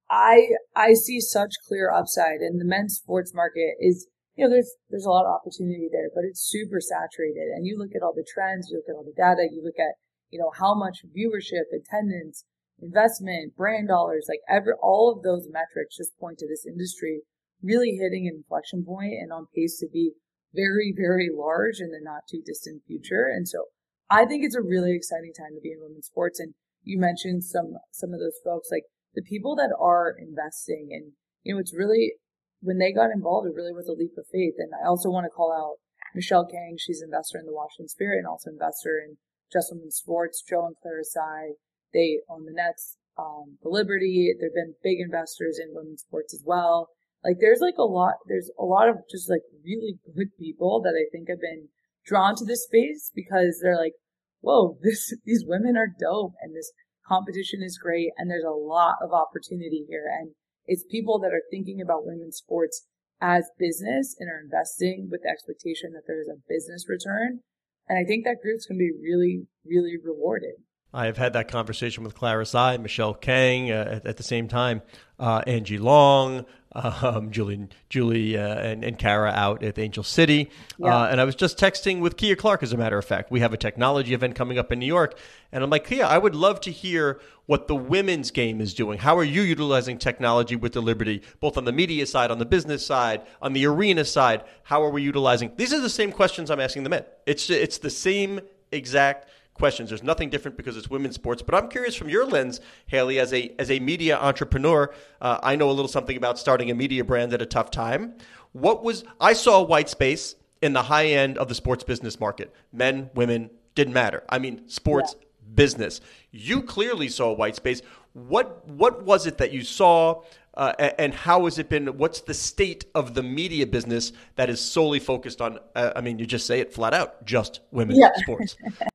I 0.10 0.50
I 0.76 0.94
see 0.94 1.20
such 1.20 1.52
clear 1.68 1.92
upside, 1.92 2.40
and 2.40 2.60
the 2.60 2.66
men's 2.66 2.96
sports 2.96 3.34
market 3.34 3.76
is 3.80 4.08
you 4.36 4.46
know 4.46 4.50
there's 4.50 4.72
there's 4.90 5.06
a 5.06 5.10
lot 5.10 5.26
of 5.26 5.34
opportunity 5.34 5.90
there, 5.92 6.10
but 6.14 6.24
it's 6.24 6.42
super 6.42 6.80
saturated. 6.80 7.50
And 7.56 7.66
you 7.66 7.78
look 7.78 7.96
at 7.96 8.04
all 8.04 8.14
the 8.16 8.26
trends, 8.34 8.70
you 8.70 8.78
look 8.78 8.90
at 8.90 8.96
all 8.96 9.04
the 9.04 9.18
data, 9.18 9.48
you 9.52 9.64
look 9.64 9.80
at 9.80 9.96
you 10.30 10.40
know 10.40 10.52
how 10.58 10.76
much 10.76 11.04
viewership, 11.06 11.68
attendance, 11.74 12.46
investment, 12.82 13.56
brand 13.56 13.88
dollars, 13.88 14.26
like 14.30 14.42
every 14.50 14.74
all 14.82 15.12
of 15.12 15.24
those 15.24 15.48
metrics 15.50 15.98
just 15.98 16.18
point 16.20 16.38
to 16.40 16.48
this 16.48 16.66
industry 16.66 17.22
really 17.64 17.98
hitting 18.00 18.28
an 18.28 18.36
inflection 18.44 18.84
point 18.86 19.14
and 19.14 19.32
on 19.32 19.48
pace 19.56 19.80
to 19.80 19.88
be 19.92 20.12
very, 20.54 20.94
very 20.96 21.30
large 21.34 21.80
in 21.80 21.90
the 21.90 22.04
not 22.04 22.28
too 22.30 22.42
distant 22.46 22.84
future. 22.86 23.26
And 23.26 23.48
so 23.48 23.72
I 24.10 24.26
think 24.26 24.44
it's 24.44 24.56
a 24.56 24.62
really 24.62 24.94
exciting 24.94 25.34
time 25.34 25.56
to 25.56 25.62
be 25.64 25.72
in 25.72 25.80
women's 25.82 26.08
sports. 26.08 26.40
And 26.40 26.54
you 26.84 27.00
mentioned 27.00 27.44
some, 27.44 27.74
some 27.92 28.14
of 28.14 28.20
those 28.20 28.38
folks, 28.44 28.68
like 28.70 28.84
the 29.16 29.24
people 29.24 29.56
that 29.56 29.72
are 29.80 30.14
investing 30.20 30.90
and, 30.92 31.14
you 31.44 31.56
know, 31.56 31.60
it's 31.60 31.74
really, 31.74 32.14
when 32.62 32.78
they 32.78 32.92
got 32.92 33.10
involved, 33.10 33.48
it 33.48 33.56
really 33.56 33.74
was 33.74 33.88
a 33.88 33.98
leap 33.98 34.14
of 34.18 34.26
faith. 34.32 34.56
And 34.60 34.72
I 34.76 34.88
also 34.88 35.10
want 35.10 35.26
to 35.26 35.34
call 35.34 35.52
out 35.52 35.80
Michelle 36.14 36.46
Kang. 36.46 36.76
She's 36.78 37.02
investor 37.02 37.40
in 37.40 37.46
the 37.46 37.56
Washington 37.56 37.90
Spirit 37.90 38.20
and 38.20 38.28
also 38.28 38.52
investor 38.52 39.00
in 39.00 39.18
Just 39.52 39.72
Women's 39.72 39.98
Sports. 39.98 40.44
Joe 40.44 40.68
and 40.68 40.76
Clara 40.82 41.04
Tsai, 41.04 41.58
they 41.94 42.20
own 42.30 42.46
the 42.46 42.54
Nets. 42.54 42.98
um, 43.18 43.58
the 43.62 43.70
Liberty. 43.70 44.34
There've 44.40 44.54
been 44.54 44.76
big 44.84 45.00
investors 45.00 45.60
in 45.62 45.74
women's 45.74 46.02
sports 46.02 46.34
as 46.34 46.44
well. 46.46 46.90
Like 47.24 47.38
there's 47.40 47.62
like 47.62 47.78
a 47.78 47.84
lot, 47.84 48.16
there's 48.28 48.52
a 48.60 48.66
lot 48.66 48.90
of 48.90 48.98
just 49.10 49.30
like 49.30 49.42
really 49.64 50.00
good 50.16 50.36
people 50.38 50.82
that 50.84 50.94
I 50.96 51.08
think 51.12 51.30
have 51.30 51.42
been 51.42 51.70
drawn 52.06 52.36
to 52.36 52.46
this 52.46 52.64
space 52.64 53.12
because 53.16 53.60
they're 53.62 53.80
like, 53.80 53.94
whoa, 54.42 54.78
this, 54.84 55.14
these 55.26 55.46
women 55.48 55.78
are 55.78 55.88
dope 56.00 56.34
and 56.42 56.56
this 56.56 56.72
competition 57.08 57.62
is 57.64 57.78
great 57.78 58.12
and 58.18 58.30
there's 58.30 58.46
a 58.46 58.52
lot 58.52 58.96
of 59.02 59.14
opportunity 59.14 59.86
here. 59.88 60.06
And 60.20 60.32
it's 60.66 60.84
people 60.90 61.20
that 61.20 61.34
are 61.34 61.44
thinking 61.52 61.82
about 61.82 62.06
women's 62.06 62.38
sports 62.38 62.86
as 63.22 63.50
business 63.58 64.16
and 64.20 64.30
are 64.30 64.42
investing 64.44 65.08
with 65.10 65.22
the 65.24 65.30
expectation 65.30 65.94
that 65.94 66.04
there 66.08 66.22
is 66.22 66.28
a 66.28 66.42
business 66.48 66.86
return. 66.90 67.40
And 67.88 67.98
I 67.98 68.04
think 68.04 68.26
that 68.26 68.42
group's 68.42 68.66
going 68.66 68.78
to 68.78 68.80
be 68.80 68.92
really, 68.92 69.48
really 69.66 69.98
rewarded. 70.02 70.56
I 70.94 71.08
have 71.08 71.18
had 71.18 71.34
that 71.34 71.48
conversation 71.48 72.04
with 72.04 72.14
Clara 72.14 72.46
Michelle 72.80 73.16
Kang 73.16 73.72
uh, 73.72 73.86
at, 73.90 74.06
at, 74.06 74.18
the 74.18 74.24
same 74.24 74.48
time, 74.48 74.84
uh, 75.18 75.42
Angie 75.48 75.80
Long, 75.80 76.46
um, 76.76 77.32
Julie, 77.32 77.68
Julie, 77.90 78.38
uh, 78.38 78.56
and, 78.56 78.84
and 78.84 78.98
Kara 78.98 79.32
out 79.32 79.64
at 79.64 79.78
Angel 79.78 80.04
City. 80.04 80.50
Yeah. 80.78 80.96
Uh, 80.96 81.08
and 81.08 81.22
I 81.22 81.24
was 81.24 81.36
just 81.36 81.58
texting 81.58 82.00
with 82.00 82.18
Keia 82.18 82.38
Clark, 82.38 82.64
as 82.64 82.74
a 82.74 82.78
matter 82.78 82.98
of 82.98 83.06
fact. 83.06 83.32
We 83.32 83.40
have 83.42 83.54
a 83.54 83.58
technology 83.58 84.14
event 84.14 84.36
coming 84.36 84.58
up 84.58 84.72
in 84.72 84.80
New 84.80 84.86
York. 84.86 85.18
And 85.52 85.64
I'm 85.64 85.70
like, 85.70 85.88
Keia, 85.88 86.04
I 86.04 86.18
would 86.18 86.36
love 86.36 86.60
to 86.62 86.72
hear 86.72 87.20
what 87.46 87.68
the 87.68 87.76
women's 87.76 88.32
game 88.32 88.62
is 88.62 88.74
doing. 88.74 89.00
How 89.00 89.18
are 89.18 89.24
you 89.24 89.42
utilizing 89.42 89.98
technology 89.98 90.56
with 90.56 90.74
the 90.74 90.82
Liberty, 90.82 91.22
both 91.40 91.58
on 91.58 91.66
the 91.66 91.74
media 91.74 92.06
side, 92.06 92.32
on 92.32 92.40
the 92.40 92.46
business 92.46 92.86
side, 92.86 93.22
on 93.42 93.54
the 93.54 93.66
arena 93.66 94.06
side? 94.06 94.44
How 94.64 94.82
are 94.84 94.90
we 94.90 95.02
utilizing? 95.02 95.52
These 95.58 95.74
are 95.74 95.82
the 95.82 95.90
same 95.90 96.12
questions 96.12 96.50
I'm 96.50 96.60
asking 96.60 96.84
the 96.84 96.90
men. 96.90 97.06
It's, 97.26 97.50
it's 97.50 97.78
the 97.78 97.90
same 97.90 98.40
exact 98.72 99.30
questions. 99.54 99.90
There's 99.90 100.04
nothing 100.04 100.30
different 100.30 100.58
because 100.58 100.78
it's 100.78 100.90
women's 100.90 101.16
sports. 101.16 101.42
But 101.42 101.56
I'm 101.56 101.70
curious 101.70 101.96
from 101.96 102.10
your 102.10 102.26
lens, 102.26 102.62
Haley, 102.88 103.20
as 103.20 103.34
a 103.34 103.54
as 103.60 103.72
a 103.72 103.80
media 103.80 104.18
entrepreneur. 104.18 104.94
Uh, 105.22 105.40
I 105.44 105.56
know 105.56 105.70
a 105.70 105.74
little 105.74 105.88
something 105.88 106.18
about 106.18 106.40
starting 106.40 106.72
a 106.72 106.76
media 106.76 107.04
brand 107.04 107.34
at 107.34 107.42
a 107.42 107.46
tough 107.46 107.72
time. 107.72 108.16
What 108.52 108.84
was 108.84 109.04
I 109.20 109.34
saw 109.34 109.62
white 109.64 109.90
space 109.90 110.36
in 110.64 110.72
the 110.72 110.84
high 110.84 111.08
end 111.08 111.38
of 111.38 111.50
the 111.50 111.56
sports 111.56 111.84
business 111.84 112.22
market. 112.22 112.54
Men, 112.72 113.10
women 113.16 113.50
didn't 113.76 113.94
matter. 113.94 114.24
I 114.30 114.40
mean, 114.40 114.68
sports 114.70 115.16
yeah. 115.20 115.26
business. 115.54 116.00
You 116.32 116.64
clearly 116.64 117.10
saw 117.10 117.34
white 117.34 117.58
space. 117.58 117.82
What 118.14 118.66
what 118.68 119.04
was 119.04 119.28
it 119.28 119.38
that 119.40 119.52
you 119.52 119.62
saw? 119.62 120.24
Uh, 120.56 120.72
and 121.00 121.14
how 121.14 121.46
has 121.46 121.58
it 121.60 121.68
been? 121.68 121.98
What's 121.98 122.22
the 122.22 122.34
state 122.34 122.86
of 122.96 123.14
the 123.14 123.24
media 123.24 123.68
business 123.68 124.14
that 124.36 124.50
is 124.50 124.62
solely 124.62 125.00
focused 125.00 125.42
on? 125.42 125.60
Uh, 125.76 125.92
I 125.96 126.02
mean, 126.02 126.18
you 126.18 126.26
just 126.26 126.46
say 126.46 126.62
it 126.62 126.72
flat 126.72 126.94
out, 126.94 127.26
just 127.26 127.60
women's 127.72 128.00
yeah. 128.00 128.12
sports. 128.16 128.56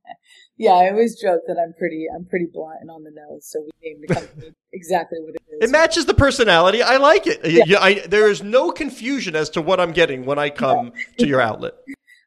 Yeah, 0.58 0.72
I 0.72 0.90
always 0.90 1.18
joke 1.20 1.42
that 1.46 1.56
I'm 1.56 1.72
pretty 1.78 2.06
I'm 2.12 2.24
pretty 2.24 2.46
blunt 2.52 2.78
and 2.80 2.90
on 2.90 3.04
the 3.04 3.12
nose, 3.12 3.48
so 3.48 3.60
we 3.60 3.70
named 3.82 4.04
the 4.08 4.14
company 4.14 4.54
exactly 4.72 5.20
what 5.20 5.36
it 5.36 5.42
is. 5.48 5.68
It 5.68 5.70
matches 5.70 6.06
the 6.06 6.14
personality. 6.14 6.82
I 6.82 6.96
like 6.96 7.28
it. 7.28 7.40
Yeah. 7.44 7.80
I, 7.80 8.06
there 8.06 8.28
is 8.28 8.42
no 8.42 8.72
confusion 8.72 9.36
as 9.36 9.50
to 9.50 9.62
what 9.62 9.78
I'm 9.78 9.92
getting 9.92 10.24
when 10.26 10.38
I 10.38 10.50
come 10.50 10.92
to 11.18 11.26
your 11.28 11.40
outlet. 11.40 11.74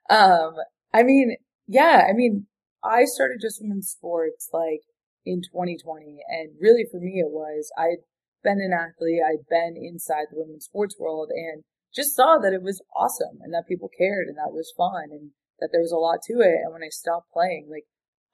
Um, 0.10 0.56
I 0.94 1.04
mean, 1.04 1.36
yeah, 1.68 2.08
I 2.10 2.14
mean, 2.14 2.48
I 2.84 3.04
started 3.04 3.40
just 3.42 3.62
women's 3.62 3.90
sports 3.90 4.50
like 4.54 4.82
in 5.26 5.42
2020, 5.42 6.20
and 6.30 6.52
really 6.60 6.86
for 6.90 7.02
me 7.02 7.20
it 7.20 7.32
was 7.32 7.70
I'd 7.78 8.04
been 8.44 8.62
an 8.62 8.72
athlete, 8.74 9.22
I'd 9.28 9.48
been 9.50 9.76
inside 9.76 10.28
the 10.32 10.40
women's 10.40 10.66
sports 10.66 10.96
world, 10.98 11.30
and 11.32 11.64
just 11.94 12.16
saw 12.16 12.38
that 12.38 12.54
it 12.54 12.64
was 12.64 12.82
awesome 12.96 13.40
and 13.42 13.54
that 13.54 13.68
people 13.68 13.90
cared 13.98 14.28
and 14.28 14.38
that 14.38 14.54
was 14.54 14.74
fun 14.78 15.10
and 15.12 15.32
that 15.60 15.70
there 15.72 15.82
was 15.82 15.92
a 15.92 15.98
lot 15.98 16.22
to 16.24 16.40
it. 16.40 16.64
And 16.64 16.72
when 16.72 16.84
I 16.84 16.90
stopped 16.90 17.32
playing, 17.34 17.68
like 17.70 17.84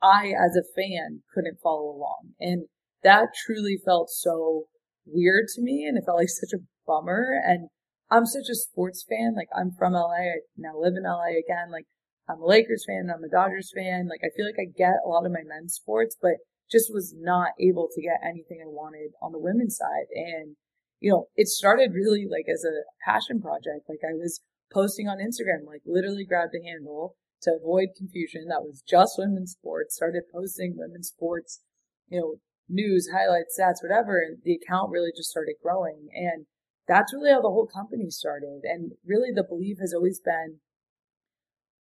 I, 0.02 0.28
as 0.28 0.56
a 0.56 0.68
fan, 0.76 1.24
couldn't 1.34 1.60
follow 1.62 1.90
along. 1.90 2.34
And 2.40 2.68
that 3.04 3.30
truly 3.46 3.78
felt 3.84 4.10
so 4.10 4.66
weird 5.06 5.46
to 5.56 5.62
me. 5.62 5.86
And 5.88 5.98
it 5.98 6.04
felt 6.06 6.20
like 6.20 6.30
such 6.30 6.54
a 6.54 6.64
bummer. 6.86 7.42
And 7.44 7.70
I'm 8.10 8.26
such 8.26 8.50
a 8.50 8.56
sports 8.56 9.06
fan. 9.08 9.36
Like, 9.36 9.50
I'm 9.56 9.72
from 9.78 9.94
LA. 9.94 10.38
I 10.38 10.40
now 10.58 10.80
live 10.80 10.94
in 10.96 11.04
LA 11.04 11.40
again. 11.40 11.72
Like, 11.72 11.86
I'm 12.30 12.42
a 12.42 12.46
Lakers 12.46 12.86
fan. 12.88 13.10
I'm 13.14 13.24
a 13.24 13.30
Dodgers 13.30 13.72
fan. 13.76 14.08
Like, 14.10 14.22
I 14.24 14.32
feel 14.36 14.46
like 14.46 14.60
I 14.60 14.72
get 14.78 15.04
a 15.06 15.10
lot 15.10 15.26
of 15.26 15.32
my 15.32 15.44
men's 15.46 15.76
sports, 15.76 16.16
but 16.22 16.40
just 16.70 16.94
was 16.94 17.16
not 17.18 17.52
able 17.60 17.88
to 17.94 18.02
get 18.02 18.20
anything 18.24 18.60
I 18.62 18.68
wanted 18.68 19.12
on 19.22 19.32
the 19.32 19.40
women's 19.40 19.78
side. 19.78 20.12
And, 20.14 20.56
you 21.00 21.12
know, 21.12 21.28
it 21.36 21.48
started 21.48 21.92
really 21.94 22.28
like 22.30 22.46
as 22.52 22.64
a 22.64 22.84
passion 23.06 23.42
project. 23.42 23.88
Like, 23.88 24.04
I 24.04 24.14
was 24.14 24.42
posting 24.72 25.08
on 25.08 25.24
Instagram, 25.24 25.66
like, 25.66 25.82
literally 25.86 26.26
grabbed 26.26 26.56
a 26.56 26.64
handle 26.64 27.16
to 27.42 27.58
avoid 27.60 27.90
confusion. 27.96 28.48
That 28.48 28.64
was 28.64 28.82
just 28.88 29.16
women's 29.18 29.52
sports, 29.52 29.96
started 29.96 30.24
posting 30.34 30.76
women's 30.78 31.10
sports, 31.10 31.62
you 32.08 32.20
know, 32.20 32.36
news, 32.70 33.10
highlights, 33.14 33.60
stats, 33.60 33.82
whatever. 33.82 34.20
And 34.20 34.38
the 34.44 34.56
account 34.56 34.92
really 34.92 35.12
just 35.16 35.30
started 35.30 35.56
growing. 35.62 36.08
And 36.14 36.46
that's 36.88 37.14
really 37.14 37.32
how 37.32 37.42
the 37.42 37.50
whole 37.50 37.68
company 37.68 38.10
started. 38.10 38.62
And 38.64 38.94
really 39.06 39.30
the 39.34 39.44
belief 39.44 39.78
has 39.80 39.94
always 39.94 40.20
been 40.20 40.60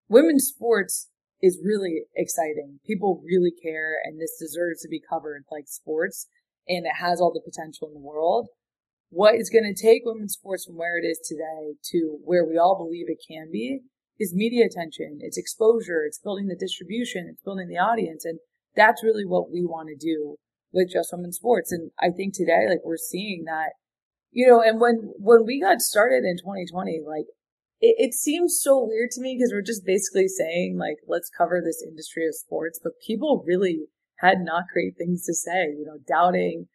women's 0.08 0.48
sports 0.48 1.10
is 1.42 1.60
really 1.64 2.04
exciting. 2.16 2.80
People 2.86 3.22
really 3.26 3.52
care 3.52 3.96
and 4.04 4.20
this 4.20 4.38
deserves 4.40 4.82
to 4.82 4.90
be 4.90 5.02
covered 5.02 5.44
like 5.52 5.68
sports 5.68 6.28
and 6.68 6.86
it 6.86 6.98
has 7.00 7.22
all 7.22 7.32
the 7.32 7.42
potential 7.42 7.88
in 7.88 7.94
the 7.94 8.00
world. 8.00 8.50
What 9.10 9.36
is 9.36 9.50
going 9.50 9.72
to 9.72 9.82
take 9.82 10.02
women's 10.04 10.34
sports 10.34 10.66
from 10.66 10.78
where 10.78 10.98
it 10.98 11.06
is 11.06 11.20
today 11.24 11.76
to 11.92 12.18
where 12.24 12.46
we 12.46 12.58
all 12.58 12.76
believe 12.76 13.06
it 13.08 13.24
can 13.28 13.52
be 13.52 13.82
is 14.19 14.34
media 14.34 14.65
attention, 14.65 15.19
it's 15.22 15.38
exposure, 15.38 16.03
it's 16.05 16.19
building 16.19 16.48
the 16.48 16.55
distribution, 16.55 17.27
it's 17.29 17.41
building 17.41 17.67
the 17.67 17.77
audience. 17.77 18.25
And 18.25 18.39
that's 18.75 19.03
really 19.03 19.25
what 19.25 19.51
we 19.51 19.65
want 19.65 19.89
to 19.89 19.95
do 19.95 20.36
with 20.72 20.91
Just 20.91 21.10
Women's 21.12 21.38
Sports. 21.38 21.72
And 21.72 21.91
I 22.00 22.10
think 22.15 22.34
today, 22.34 22.67
like 22.69 22.84
we're 22.84 22.98
seeing 22.98 23.43
that, 23.45 23.74
you 24.31 24.48
know, 24.48 24.62
and 24.62 24.79
when, 24.79 25.13
when 25.17 25.45
we 25.45 25.62
got 25.62 25.81
started 25.81 26.24
in 26.24 26.38
2020, 26.38 27.01
like 27.05 27.27
it, 27.79 27.95
it 27.98 28.13
seems 28.13 28.60
so 28.62 28.84
weird 28.84 29.12
to 29.12 29.22
me 29.22 29.36
because 29.38 29.51
we're 29.53 29.62
just 29.62 29.86
basically 29.86 30.27
saying 30.27 30.77
like, 30.77 30.98
let's 31.07 31.29
cover 31.29 31.62
this 31.63 31.84
industry 31.86 32.27
of 32.27 32.36
sports, 32.36 32.79
but 32.81 32.93
people 33.05 33.43
really 33.45 33.88
had 34.19 34.39
not 34.39 34.63
great 34.72 34.95
things 34.98 35.25
to 35.25 35.34
say, 35.34 35.67
you 35.67 35.86
know, 35.86 36.00
doubting 36.07 36.67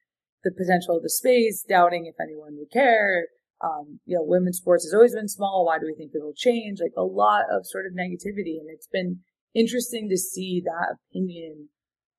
the 0.45 0.53
potential 0.53 0.97
of 0.97 1.03
the 1.03 1.11
space, 1.11 1.65
doubting 1.69 2.07
if 2.07 2.15
anyone 2.21 2.57
would 2.57 2.71
care, 2.71 3.27
um, 3.63 4.01
you 4.07 4.17
know, 4.17 4.25
women's 4.25 4.59
sports 4.59 4.85
has 4.85 4.95
always 4.95 5.15
been 5.15 5.29
small. 5.29 5.67
Why 5.67 5.79
do 5.79 5.87
we 5.87 5.95
think 5.95 6.13
it'll 6.15 6.33
change? 6.35 6.79
Like 6.81 6.95
a 6.97 7.03
lot 7.03 7.45
of 7.51 7.67
sort 7.67 7.87
of 7.87 7.93
negativity. 7.93 8.59
And 8.59 8.69
it's 8.69 8.89
been 8.91 9.21
interesting 9.55 10.09
to 10.09 10.17
see 10.17 10.63
that 10.65 10.97
opinion 11.11 11.69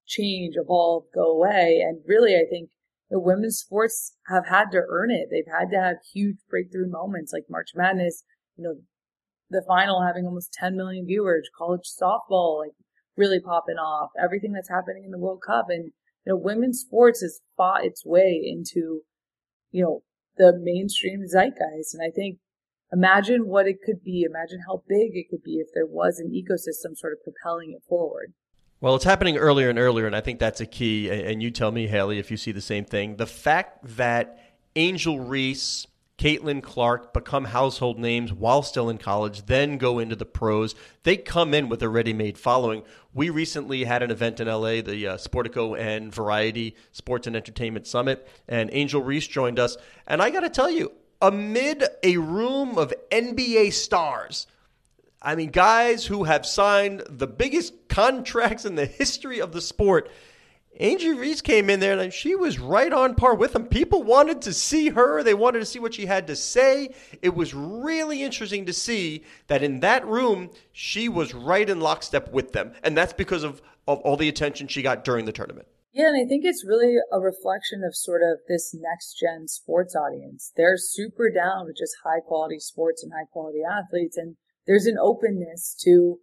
change, 0.05 0.55
evolve, 0.55 1.05
go 1.13 1.31
away. 1.31 1.83
And 1.83 2.01
really, 2.05 2.36
I 2.36 2.45
think 2.50 2.69
the 3.10 3.19
women's 3.19 3.57
sports 3.57 4.15
have 4.27 4.48
had 4.48 4.71
to 4.71 4.83
earn 4.88 5.10
it. 5.12 5.29
They've 5.31 5.51
had 5.51 5.69
to 5.71 5.81
have 5.81 5.98
huge 6.13 6.38
breakthrough 6.50 6.89
moments 6.89 7.33
like 7.33 7.43
March 7.50 7.71
Madness, 7.75 8.24
you 8.55 8.63
know, 8.63 8.75
the 9.50 9.63
final 9.67 10.01
having 10.01 10.25
almost 10.25 10.53
10 10.53 10.77
million 10.77 11.05
viewers, 11.05 11.50
college 11.57 11.81
softball, 12.01 12.60
like 12.60 12.71
really 13.17 13.39
popping 13.39 13.75
off, 13.75 14.12
everything 14.21 14.53
that's 14.53 14.69
happening 14.69 15.03
in 15.03 15.12
the 15.12 15.19
World 15.19 15.41
Cup. 15.45 15.65
And, 15.69 15.91
you 16.25 16.33
know, 16.33 16.38
women's 16.38 16.79
sports 16.79 17.21
has 17.21 17.41
fought 17.57 17.83
its 17.83 18.05
way 18.05 18.41
into, 18.43 19.01
you 19.71 19.83
know, 19.83 20.03
the 20.38 20.57
mainstream 20.61 21.25
zeitgeist. 21.27 21.93
And 21.93 22.01
I 22.03 22.11
think 22.13 22.39
imagine 22.91 23.47
what 23.47 23.67
it 23.67 23.77
could 23.85 24.03
be. 24.03 24.25
Imagine 24.27 24.59
how 24.67 24.83
big 24.88 25.11
it 25.13 25.29
could 25.29 25.43
be 25.43 25.55
if 25.55 25.67
there 25.73 25.85
was 25.85 26.19
an 26.19 26.29
ecosystem 26.31 26.97
sort 26.97 27.13
of 27.13 27.23
propelling 27.23 27.71
it 27.71 27.83
forward. 27.88 28.33
Well, 28.79 28.95
it's 28.95 29.05
happening 29.05 29.38
earlier 29.38 29.69
and 29.69 29.77
earlier, 29.77 30.07
and 30.07 30.15
I 30.15 30.21
think 30.21 30.39
that's 30.39 30.59
a 30.59 30.65
key. 30.65 31.09
And 31.09 31.43
you 31.43 31.51
tell 31.51 31.71
me, 31.71 31.85
Haley, 31.85 32.17
if 32.17 32.31
you 32.31 32.38
see 32.38 32.51
the 32.51 32.61
same 32.61 32.83
thing. 32.83 33.17
The 33.17 33.27
fact 33.27 33.97
that 33.97 34.39
Angel 34.75 35.19
Reese 35.19 35.85
Caitlin 36.21 36.61
Clark 36.61 37.15
become 37.15 37.45
household 37.45 37.97
names 37.97 38.31
while 38.31 38.61
still 38.61 38.91
in 38.91 38.99
college, 38.99 39.47
then 39.47 39.79
go 39.79 39.97
into 39.97 40.15
the 40.15 40.23
pros. 40.23 40.75
They 41.01 41.17
come 41.17 41.51
in 41.51 41.67
with 41.67 41.81
a 41.81 41.89
ready 41.89 42.13
made 42.13 42.37
following. 42.37 42.83
We 43.11 43.31
recently 43.31 43.85
had 43.85 44.03
an 44.03 44.11
event 44.11 44.39
in 44.39 44.47
LA, 44.47 44.81
the 44.81 45.07
uh, 45.07 45.17
Sportico 45.17 45.75
and 45.75 46.13
Variety 46.13 46.75
Sports 46.91 47.25
and 47.25 47.35
Entertainment 47.35 47.87
Summit, 47.87 48.27
and 48.47 48.69
Angel 48.71 49.01
Reese 49.01 49.25
joined 49.25 49.57
us. 49.57 49.77
And 50.05 50.21
I 50.21 50.29
got 50.29 50.41
to 50.41 50.51
tell 50.51 50.69
you, 50.69 50.91
amid 51.23 51.83
a 52.03 52.17
room 52.17 52.77
of 52.77 52.93
NBA 53.11 53.73
stars, 53.73 54.45
I 55.23 55.33
mean, 55.33 55.49
guys 55.49 56.05
who 56.05 56.25
have 56.25 56.45
signed 56.45 57.01
the 57.09 57.25
biggest 57.25 57.73
contracts 57.89 58.63
in 58.63 58.75
the 58.75 58.85
history 58.85 59.41
of 59.41 59.53
the 59.53 59.61
sport 59.61 60.07
Angie 60.79 61.13
Reese 61.13 61.41
came 61.41 61.69
in 61.69 61.79
there 61.79 61.99
and 61.99 62.13
she 62.13 62.35
was 62.35 62.57
right 62.57 62.91
on 62.91 63.13
par 63.13 63.35
with 63.35 63.53
them. 63.53 63.65
People 63.65 64.03
wanted 64.03 64.41
to 64.43 64.53
see 64.53 64.89
her. 64.89 65.21
They 65.21 65.33
wanted 65.33 65.59
to 65.59 65.65
see 65.65 65.79
what 65.79 65.93
she 65.93 66.05
had 66.05 66.27
to 66.27 66.35
say. 66.35 66.93
It 67.21 67.35
was 67.35 67.53
really 67.53 68.23
interesting 68.23 68.65
to 68.65 68.73
see 68.73 69.23
that 69.47 69.63
in 69.63 69.81
that 69.81 70.05
room, 70.07 70.49
she 70.71 71.09
was 71.09 71.33
right 71.33 71.69
in 71.69 71.81
lockstep 71.81 72.31
with 72.31 72.53
them. 72.53 72.73
And 72.83 72.97
that's 72.97 73.13
because 73.13 73.43
of, 73.43 73.61
of 73.87 73.99
all 73.99 74.17
the 74.17 74.29
attention 74.29 74.67
she 74.67 74.81
got 74.81 75.03
during 75.03 75.25
the 75.25 75.33
tournament. 75.33 75.67
Yeah, 75.93 76.07
and 76.07 76.15
I 76.15 76.27
think 76.27 76.45
it's 76.45 76.65
really 76.65 76.95
a 77.11 77.19
reflection 77.19 77.83
of 77.83 77.93
sort 77.93 78.21
of 78.23 78.39
this 78.47 78.73
next 78.73 79.19
gen 79.19 79.49
sports 79.49 79.93
audience. 79.93 80.53
They're 80.55 80.77
super 80.77 81.29
down 81.29 81.65
with 81.65 81.75
just 81.77 81.93
high 82.05 82.21
quality 82.21 82.59
sports 82.59 83.03
and 83.03 83.11
high 83.11 83.27
quality 83.29 83.59
athletes. 83.69 84.15
And 84.15 84.37
there's 84.65 84.85
an 84.85 84.97
openness 84.97 85.75
to, 85.83 86.19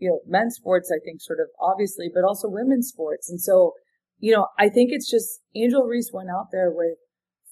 you 0.00 0.08
know, 0.08 0.20
men's 0.26 0.56
sports, 0.56 0.90
I 0.90 0.98
think, 1.04 1.20
sort 1.20 1.38
of 1.38 1.46
obviously, 1.60 2.10
but 2.12 2.24
also 2.24 2.48
women's 2.48 2.88
sports. 2.88 3.30
And 3.30 3.40
so 3.40 3.74
you 4.20 4.32
know, 4.32 4.48
I 4.58 4.68
think 4.68 4.90
it's 4.92 5.10
just 5.10 5.40
Angel 5.54 5.82
Reese 5.82 6.12
went 6.12 6.28
out 6.28 6.48
there 6.52 6.70
with 6.70 6.98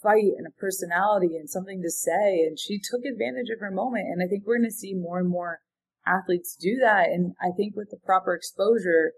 fight 0.02 0.36
and 0.36 0.46
a 0.46 0.60
personality 0.60 1.34
and 1.34 1.48
something 1.48 1.82
to 1.82 1.90
say, 1.90 2.44
and 2.46 2.58
she 2.58 2.78
took 2.78 3.04
advantage 3.04 3.48
of 3.52 3.60
her 3.60 3.70
moment. 3.70 4.06
And 4.06 4.22
I 4.22 4.28
think 4.28 4.44
we're 4.46 4.58
going 4.58 4.70
to 4.70 4.74
see 4.74 4.94
more 4.94 5.18
and 5.18 5.28
more 5.28 5.60
athletes 6.06 6.56
do 6.60 6.76
that. 6.80 7.08
And 7.08 7.34
I 7.40 7.50
think 7.56 7.74
with 7.74 7.90
the 7.90 7.96
proper 7.96 8.34
exposure, 8.34 9.12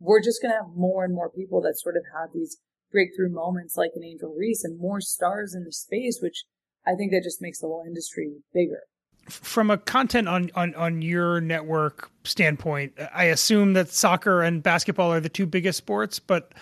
we're 0.00 0.22
just 0.22 0.42
going 0.42 0.52
to 0.52 0.58
have 0.58 0.76
more 0.76 1.04
and 1.04 1.14
more 1.14 1.30
people 1.30 1.62
that 1.62 1.78
sort 1.78 1.96
of 1.96 2.02
have 2.12 2.30
these 2.34 2.58
breakthrough 2.92 3.30
moments 3.30 3.76
like 3.76 3.92
an 3.94 4.04
Angel 4.04 4.34
Reese 4.36 4.64
and 4.64 4.78
more 4.78 5.00
stars 5.00 5.54
in 5.54 5.64
the 5.64 5.72
space, 5.72 6.18
which 6.20 6.44
I 6.86 6.94
think 6.94 7.12
that 7.12 7.22
just 7.24 7.40
makes 7.40 7.60
the 7.60 7.66
whole 7.66 7.84
industry 7.86 8.42
bigger. 8.52 8.82
From 9.28 9.70
a 9.70 9.78
content 9.78 10.28
on, 10.28 10.50
on, 10.54 10.74
on 10.76 11.02
your 11.02 11.40
network 11.40 12.10
standpoint, 12.24 12.92
I 13.12 13.24
assume 13.24 13.72
that 13.72 13.88
soccer 13.88 14.42
and 14.42 14.62
basketball 14.62 15.12
are 15.12 15.20
the 15.20 15.28
two 15.28 15.46
biggest 15.46 15.78
sports, 15.78 16.18
but 16.18 16.52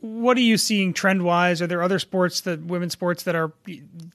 what 0.00 0.36
are 0.36 0.42
you 0.42 0.58
seeing 0.58 0.92
trend 0.92 1.22
wise? 1.22 1.62
Are 1.62 1.66
there 1.66 1.82
other 1.82 1.98
sports 1.98 2.42
that 2.42 2.62
women's 2.64 2.92
sports 2.92 3.22
that 3.22 3.34
are 3.34 3.52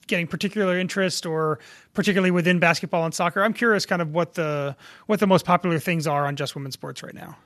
getting 0.06 0.28
particular 0.28 0.78
interest 0.78 1.26
or 1.26 1.58
particularly 1.92 2.30
within 2.30 2.60
basketball 2.60 3.04
and 3.04 3.12
soccer? 3.12 3.42
I'm 3.42 3.52
curious 3.52 3.84
kind 3.84 4.00
of 4.00 4.14
what 4.14 4.34
the 4.34 4.76
what 5.06 5.18
the 5.18 5.26
most 5.26 5.44
popular 5.44 5.80
things 5.80 6.06
are 6.06 6.26
on 6.26 6.36
just 6.36 6.54
women's 6.54 6.74
sports 6.74 7.02
right 7.02 7.14
now. 7.14 7.36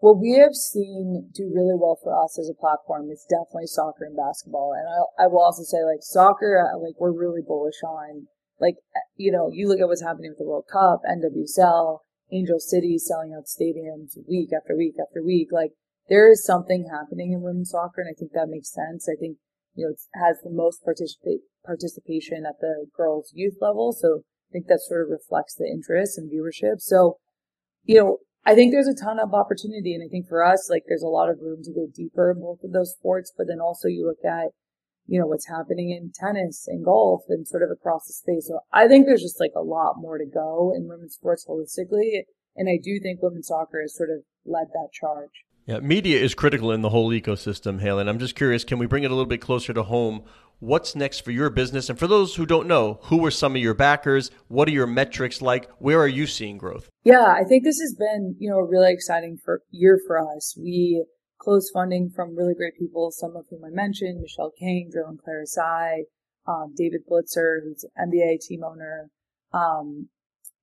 What 0.00 0.20
we 0.20 0.36
have 0.38 0.52
seen 0.52 1.30
do 1.32 1.50
really 1.54 1.74
well 1.80 1.96
for 2.02 2.12
us 2.22 2.38
as 2.38 2.50
a 2.50 2.60
platform 2.60 3.08
is 3.10 3.24
definitely 3.30 3.68
soccer 3.68 4.04
and 4.04 4.14
basketball. 4.14 4.74
And 4.76 4.84
I, 4.86 5.24
I 5.24 5.26
will 5.28 5.40
also 5.40 5.62
say 5.62 5.78
like 5.84 6.02
soccer, 6.02 6.62
like 6.82 7.00
we're 7.00 7.18
really 7.18 7.40
bullish 7.40 7.80
on 7.82 8.26
like, 8.64 8.76
you 9.16 9.30
know, 9.30 9.50
you 9.52 9.68
look 9.68 9.80
at 9.80 9.88
what's 9.88 10.02
happening 10.02 10.30
with 10.30 10.38
the 10.38 10.48
World 10.48 10.64
Cup, 10.72 11.02
NWSL, 11.04 11.98
Angel 12.32 12.58
City 12.58 12.96
selling 12.96 13.36
out 13.36 13.44
stadiums 13.44 14.16
week 14.26 14.48
after 14.56 14.74
week 14.74 14.94
after 14.98 15.22
week. 15.22 15.48
Like 15.52 15.72
there 16.08 16.30
is 16.30 16.44
something 16.44 16.88
happening 16.90 17.32
in 17.32 17.42
women's 17.42 17.70
soccer, 17.70 18.00
and 18.00 18.08
I 18.08 18.16
think 18.18 18.32
that 18.32 18.48
makes 18.48 18.72
sense. 18.72 19.06
I 19.08 19.20
think 19.20 19.36
you 19.74 19.84
know 19.84 19.92
it 19.92 20.00
has 20.14 20.38
the 20.42 20.50
most 20.50 20.82
participate 20.82 21.40
participation 21.64 22.44
at 22.48 22.56
the 22.60 22.86
girls' 22.96 23.32
youth 23.34 23.58
level, 23.60 23.92
so 23.92 24.22
I 24.48 24.52
think 24.52 24.66
that 24.68 24.80
sort 24.80 25.02
of 25.02 25.10
reflects 25.10 25.54
the 25.54 25.66
interest 25.66 26.16
and 26.16 26.30
viewership. 26.32 26.80
So, 26.80 27.18
you 27.84 28.00
know, 28.00 28.18
I 28.46 28.54
think 28.54 28.72
there's 28.72 28.88
a 28.88 28.94
ton 28.94 29.18
of 29.18 29.34
opportunity, 29.34 29.94
and 29.94 30.02
I 30.04 30.08
think 30.08 30.26
for 30.26 30.44
us, 30.44 30.68
like 30.70 30.84
there's 30.88 31.02
a 31.02 31.08
lot 31.12 31.28
of 31.28 31.40
room 31.40 31.62
to 31.64 31.72
go 31.72 31.86
deeper 31.94 32.30
in 32.30 32.40
both 32.40 32.64
of 32.64 32.72
those 32.72 32.92
sports. 32.92 33.32
But 33.36 33.46
then 33.48 33.60
also 33.60 33.88
you 33.88 34.06
look 34.06 34.24
at 34.24 34.52
you 35.06 35.20
know 35.20 35.26
what's 35.26 35.48
happening 35.48 35.90
in 35.90 36.12
tennis 36.14 36.66
and 36.66 36.84
golf 36.84 37.22
and 37.28 37.46
sort 37.46 37.62
of 37.62 37.70
across 37.70 38.06
the 38.06 38.12
space. 38.12 38.48
So 38.48 38.60
I 38.72 38.88
think 38.88 39.06
there's 39.06 39.22
just 39.22 39.40
like 39.40 39.52
a 39.56 39.62
lot 39.62 39.94
more 39.98 40.18
to 40.18 40.26
go 40.26 40.72
in 40.74 40.88
women's 40.88 41.14
sports 41.14 41.46
holistically, 41.48 42.22
and 42.56 42.68
I 42.68 42.78
do 42.82 43.00
think 43.00 43.22
women's 43.22 43.48
soccer 43.48 43.80
has 43.80 43.96
sort 43.96 44.10
of 44.10 44.22
led 44.44 44.68
that 44.72 44.88
charge. 44.92 45.30
Yeah, 45.66 45.78
media 45.78 46.20
is 46.20 46.34
critical 46.34 46.72
in 46.72 46.82
the 46.82 46.90
whole 46.90 47.10
ecosystem, 47.10 47.82
Halen. 47.82 48.08
I'm 48.08 48.18
just 48.18 48.34
curious, 48.34 48.64
can 48.64 48.78
we 48.78 48.86
bring 48.86 49.04
it 49.04 49.10
a 49.10 49.14
little 49.14 49.24
bit 49.24 49.40
closer 49.40 49.72
to 49.72 49.82
home? 49.82 50.24
What's 50.60 50.94
next 50.94 51.20
for 51.20 51.30
your 51.30 51.48
business? 51.48 51.88
And 51.88 51.98
for 51.98 52.06
those 52.06 52.34
who 52.34 52.44
don't 52.44 52.68
know, 52.68 53.00
who 53.04 53.24
are 53.24 53.30
some 53.30 53.56
of 53.56 53.62
your 53.62 53.72
backers? 53.72 54.30
What 54.48 54.68
are 54.68 54.72
your 54.72 54.86
metrics 54.86 55.40
like? 55.40 55.70
Where 55.78 55.98
are 56.00 56.08
you 56.08 56.26
seeing 56.26 56.58
growth? 56.58 56.90
Yeah, 57.02 57.24
I 57.24 57.44
think 57.44 57.64
this 57.64 57.80
has 57.80 57.94
been, 57.98 58.36
you 58.38 58.50
know, 58.50 58.58
a 58.58 58.64
really 58.64 58.92
exciting 58.92 59.38
for, 59.42 59.62
year 59.70 59.98
for 60.06 60.18
us. 60.18 60.54
We 60.58 61.06
closed 61.38 61.70
funding 61.72 62.10
from 62.14 62.36
really 62.36 62.54
great 62.54 62.78
people, 62.78 63.10
some 63.10 63.36
of 63.36 63.46
whom 63.50 63.64
I 63.64 63.70
mentioned, 63.70 64.20
Michelle 64.20 64.52
Kang, 64.58 64.90
Drew 64.92 65.06
and 65.06 65.18
Clara 65.18 65.46
Tsai, 65.46 66.04
um, 66.46 66.74
David 66.76 67.02
Blitzer, 67.10 67.60
who's 67.62 67.84
an 67.96 68.10
NBA 68.10 68.40
team 68.40 68.62
owner. 68.64 69.10
Um, 69.52 70.08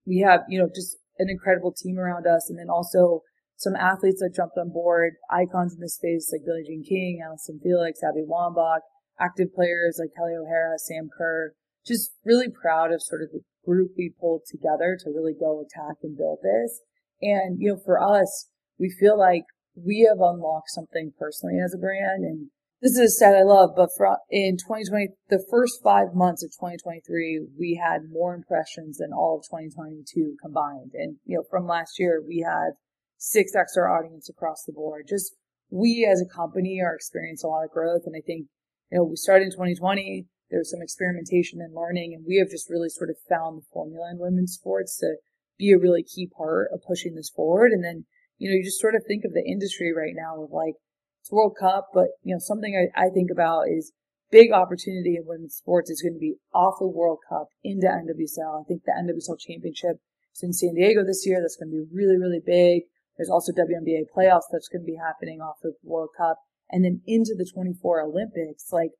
we 0.05 0.19
have, 0.19 0.41
you 0.49 0.59
know, 0.59 0.69
just 0.73 0.97
an 1.19 1.29
incredible 1.29 1.71
team 1.71 1.97
around 1.97 2.27
us. 2.27 2.49
And 2.49 2.57
then 2.57 2.69
also 2.69 3.21
some 3.57 3.75
athletes 3.75 4.19
that 4.21 4.33
jumped 4.35 4.57
on 4.57 4.71
board, 4.71 5.13
icons 5.29 5.73
in 5.73 5.79
the 5.79 5.89
space 5.89 6.31
like 6.31 6.45
Billie 6.45 6.63
Jean 6.65 6.83
King, 6.83 7.21
Allyson 7.23 7.59
Felix, 7.61 7.99
Abby 8.03 8.25
Wambach, 8.27 8.81
active 9.19 9.53
players 9.53 9.97
like 9.99 10.09
Kelly 10.17 10.33
O'Hara, 10.33 10.79
Sam 10.79 11.09
Kerr. 11.15 11.53
Just 11.85 12.11
really 12.25 12.49
proud 12.49 12.91
of 12.91 13.01
sort 13.01 13.21
of 13.21 13.29
the 13.31 13.41
group 13.65 13.91
we 13.97 14.13
pulled 14.19 14.43
together 14.49 14.97
to 14.99 15.09
really 15.09 15.33
go 15.39 15.61
attack 15.61 15.97
and 16.03 16.17
build 16.17 16.39
this. 16.41 16.81
And, 17.21 17.61
you 17.61 17.73
know, 17.73 17.79
for 17.85 18.01
us, 18.01 18.49
we 18.79 18.89
feel 18.99 19.17
like 19.17 19.45
we 19.75 20.07
have 20.09 20.19
unlocked 20.19 20.69
something 20.69 21.13
personally 21.17 21.59
as 21.63 21.73
a 21.73 21.77
brand. 21.77 22.23
And 22.23 22.49
this 22.81 22.93
is 22.93 22.99
a 22.99 23.09
stat 23.09 23.35
I 23.35 23.43
love, 23.43 23.71
but 23.75 23.89
for 23.95 24.17
in 24.29 24.57
2020, 24.57 25.09
the 25.29 25.45
first 25.49 25.81
five 25.83 26.13
months 26.15 26.43
of 26.43 26.49
2023, 26.51 27.47
we 27.57 27.79
had 27.81 28.09
more 28.09 28.33
impressions 28.33 28.97
than 28.97 29.13
all 29.13 29.37
of 29.37 29.45
2022 29.45 30.35
combined. 30.41 30.91
And, 30.93 31.17
you 31.25 31.37
know, 31.37 31.43
from 31.49 31.67
last 31.67 31.99
year, 31.99 32.21
we 32.25 32.43
had 32.45 32.71
six 33.17 33.53
extra 33.55 33.85
audience 33.85 34.29
across 34.29 34.63
the 34.65 34.73
board. 34.73 35.05
Just 35.07 35.35
we 35.69 36.09
as 36.11 36.21
a 36.21 36.35
company 36.35 36.81
are 36.83 36.95
experiencing 36.95 37.47
a 37.47 37.51
lot 37.51 37.63
of 37.63 37.71
growth. 37.71 38.01
And 38.05 38.15
I 38.17 38.21
think, 38.25 38.47
you 38.91 38.97
know, 38.97 39.03
we 39.05 39.15
started 39.15 39.45
in 39.45 39.51
2020. 39.51 40.25
There 40.49 40.59
was 40.59 40.71
some 40.71 40.81
experimentation 40.81 41.61
and 41.61 41.73
learning, 41.73 42.13
and 42.13 42.25
we 42.27 42.37
have 42.37 42.49
just 42.49 42.69
really 42.69 42.89
sort 42.89 43.09
of 43.09 43.15
found 43.29 43.57
the 43.57 43.65
formula 43.71 44.11
in 44.11 44.19
women's 44.19 44.53
sports 44.53 44.97
to 44.97 45.15
be 45.57 45.71
a 45.71 45.79
really 45.79 46.03
key 46.03 46.27
part 46.27 46.69
of 46.73 46.81
pushing 46.85 47.15
this 47.15 47.29
forward. 47.29 47.71
And 47.71 47.85
then, 47.85 48.05
you 48.41 48.49
know, 48.49 48.57
you 48.57 48.65
just 48.65 48.81
sort 48.81 48.97
of 48.97 49.05
think 49.05 49.21
of 49.21 49.37
the 49.37 49.45
industry 49.45 49.93
right 49.93 50.17
now 50.17 50.41
of 50.41 50.49
like, 50.49 50.73
it's 51.21 51.31
World 51.31 51.53
Cup, 51.61 51.93
but, 51.93 52.17
you 52.25 52.33
know, 52.33 52.41
something 52.41 52.73
I, 52.73 52.89
I 52.97 53.13
think 53.13 53.29
about 53.29 53.69
is 53.69 53.93
big 54.33 54.49
opportunity 54.51 55.13
in 55.13 55.29
women's 55.29 55.61
sports 55.61 55.91
is 55.91 56.01
going 56.01 56.17
to 56.17 56.19
be 56.19 56.41
off 56.49 56.81
the 56.81 56.89
World 56.89 57.19
Cup 57.29 57.53
into 57.63 57.85
NWSL. 57.85 58.57
I 58.57 58.65
think 58.65 58.81
the 58.81 58.97
NWSL 58.97 59.37
championship 59.37 60.01
is 60.33 60.41
in 60.41 60.53
San 60.53 60.73
Diego 60.73 61.05
this 61.05 61.21
year. 61.21 61.37
That's 61.37 61.55
going 61.55 61.69
to 61.69 61.85
be 61.85 61.93
really, 61.93 62.17
really 62.17 62.41
big. 62.41 62.89
There's 63.13 63.29
also 63.29 63.53
WNBA 63.53 64.09
playoffs 64.09 64.49
that's 64.49 64.73
going 64.73 64.81
to 64.81 64.89
be 64.89 64.97
happening 64.97 65.37
off 65.37 65.61
of 65.63 65.77
World 65.83 66.09
Cup 66.17 66.41
and 66.71 66.83
then 66.83 67.05
into 67.05 67.37
the 67.37 67.45
24 67.45 68.01
Olympics. 68.01 68.73
Like 68.73 68.97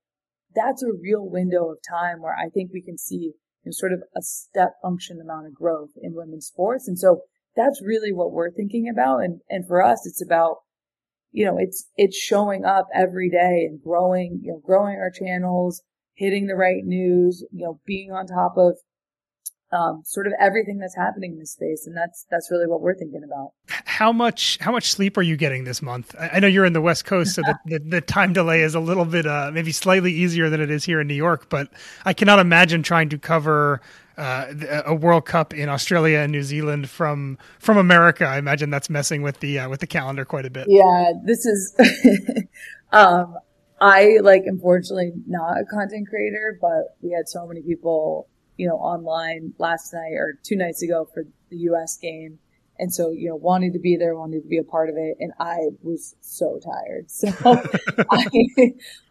that's 0.54 0.84
a 0.84 0.94
real 0.94 1.26
window 1.26 1.74
of 1.74 1.82
time 1.82 2.22
where 2.22 2.38
I 2.38 2.54
think 2.54 2.70
we 2.72 2.86
can 2.86 3.00
see 3.00 3.34
you 3.66 3.66
know, 3.66 3.74
sort 3.74 3.94
of 3.94 4.06
a 4.16 4.22
step 4.22 4.78
function 4.84 5.18
amount 5.18 5.48
of 5.48 5.56
growth 5.56 5.98
in 5.98 6.14
women's 6.14 6.46
sports. 6.46 6.88
And 6.88 7.00
so 7.00 7.26
that's 7.56 7.82
really 7.84 8.12
what 8.12 8.32
we're 8.32 8.52
thinking 8.52 8.90
about. 8.90 9.20
And, 9.20 9.42
and 9.50 9.68
for 9.68 9.84
us, 9.84 10.06
it's 10.06 10.24
about, 10.24 10.58
you 11.32 11.46
know, 11.46 11.58
it's, 11.58 11.90
it's 11.96 12.18
showing 12.18 12.66
up 12.66 12.88
every 12.94 13.30
day 13.30 13.66
and 13.70 13.82
growing, 13.82 14.40
you 14.44 14.52
know, 14.52 14.62
growing 14.64 14.98
our 14.98 15.12
channels, 15.12 15.82
hitting 16.16 16.48
the 16.48 16.56
right 16.56 16.84
news, 16.84 17.46
you 17.52 17.66
know, 17.66 17.80
being 17.86 18.12
on 18.12 18.28
top 18.28 18.54
of 18.58 18.78
um, 19.74 20.02
sort 20.04 20.28
of 20.28 20.34
everything 20.40 20.80
that's 20.80 20.96
happening 20.96 21.34
in 21.34 21.40
this 21.40 21.54
space, 21.54 21.88
and 21.88 21.96
that's 21.96 22.26
that's 22.30 22.52
really 22.52 22.68
what 22.68 22.82
we're 22.82 22.96
thinking 22.96 23.24
about. 23.24 23.52
How 23.68 24.12
much 24.12 24.58
how 24.60 24.72
much 24.72 24.92
sleep 24.92 25.18
are 25.18 25.22
you 25.22 25.38
getting 25.38 25.64
this 25.64 25.82
month? 25.82 26.14
I 26.20 26.40
know 26.40 26.48
you're 26.48 26.66
in 26.66 26.74
the 26.74 26.82
West 26.82 27.06
Coast, 27.06 27.36
so 27.36 27.42
the, 27.42 27.58
the, 27.66 27.80
the, 27.80 28.02
time 28.02 28.34
delay 28.34 28.62
is 28.62 28.76
a 28.76 28.80
little 28.80 29.06
bit 29.06 29.26
uh, 29.26 29.52
maybe 29.54 29.72
slightly 29.72 30.12
easier 30.12 30.50
than 30.50 30.60
it 30.60 30.70
is 30.70 30.84
here 30.84 31.00
in 31.00 31.08
New 31.08 31.16
York. 31.16 31.50
But 31.50 31.70
I 32.06 32.14
cannot 32.14 32.40
imagine 32.40 32.84
trying 32.84 33.10
to 33.10 33.18
cover 33.18 33.82
uh, 34.18 34.54
a 34.86 34.94
World 34.94 35.26
Cup 35.26 35.54
in 35.54 35.70
Australia 35.70 36.20
and 36.20 36.32
New 36.32 36.44
Zealand 36.44 36.90
from 36.90 37.38
from 37.60 37.78
America. 37.78 38.26
I 38.26 38.38
imagine 38.38 38.70
that's 38.70 38.90
messing 38.90 39.22
with 39.22 39.40
the 39.40 39.60
uh, 39.60 39.70
with 39.70 39.80
the 39.80 39.88
calendar 39.88 40.26
quite 40.26 40.46
a 40.46 40.50
bit. 40.50 40.68
Yeah, 40.70 41.14
this 41.24 41.46
is. 41.46 41.76
um, 42.92 43.38
I 43.80 44.20
like 44.22 44.44
unfortunately 44.46 45.12
not 45.28 45.54
a 45.60 45.66
content 45.66 46.08
creator, 46.10 46.60
but 46.62 46.98
we 47.02 47.12
had 47.12 47.28
so 47.28 47.48
many 47.48 47.62
people 47.62 48.28
you 48.62 48.68
know, 48.68 48.76
online 48.76 49.56
last 49.58 49.92
night 49.92 50.14
or 50.14 50.38
two 50.44 50.56
nights 50.56 50.84
ago 50.84 51.10
for 51.12 51.24
the 51.50 51.58
U.S. 51.58 51.98
game. 51.98 52.38
And 52.78 52.94
so, 52.94 53.10
you 53.10 53.28
know, 53.28 53.36
wanted 53.36 53.74
to 53.74 53.80
be 53.80 53.98
there, 53.98 54.16
wanted 54.16 54.44
to 54.44 54.48
be 54.48 54.60
a 54.60 54.64
part 54.64 54.88
of 54.88 54.98
it. 54.98 55.18
And 55.20 55.32
I 55.40 55.70
was 55.82 56.16
so 56.22 56.60
tired. 56.64 57.10
So 57.10 57.30
I, 58.12 58.28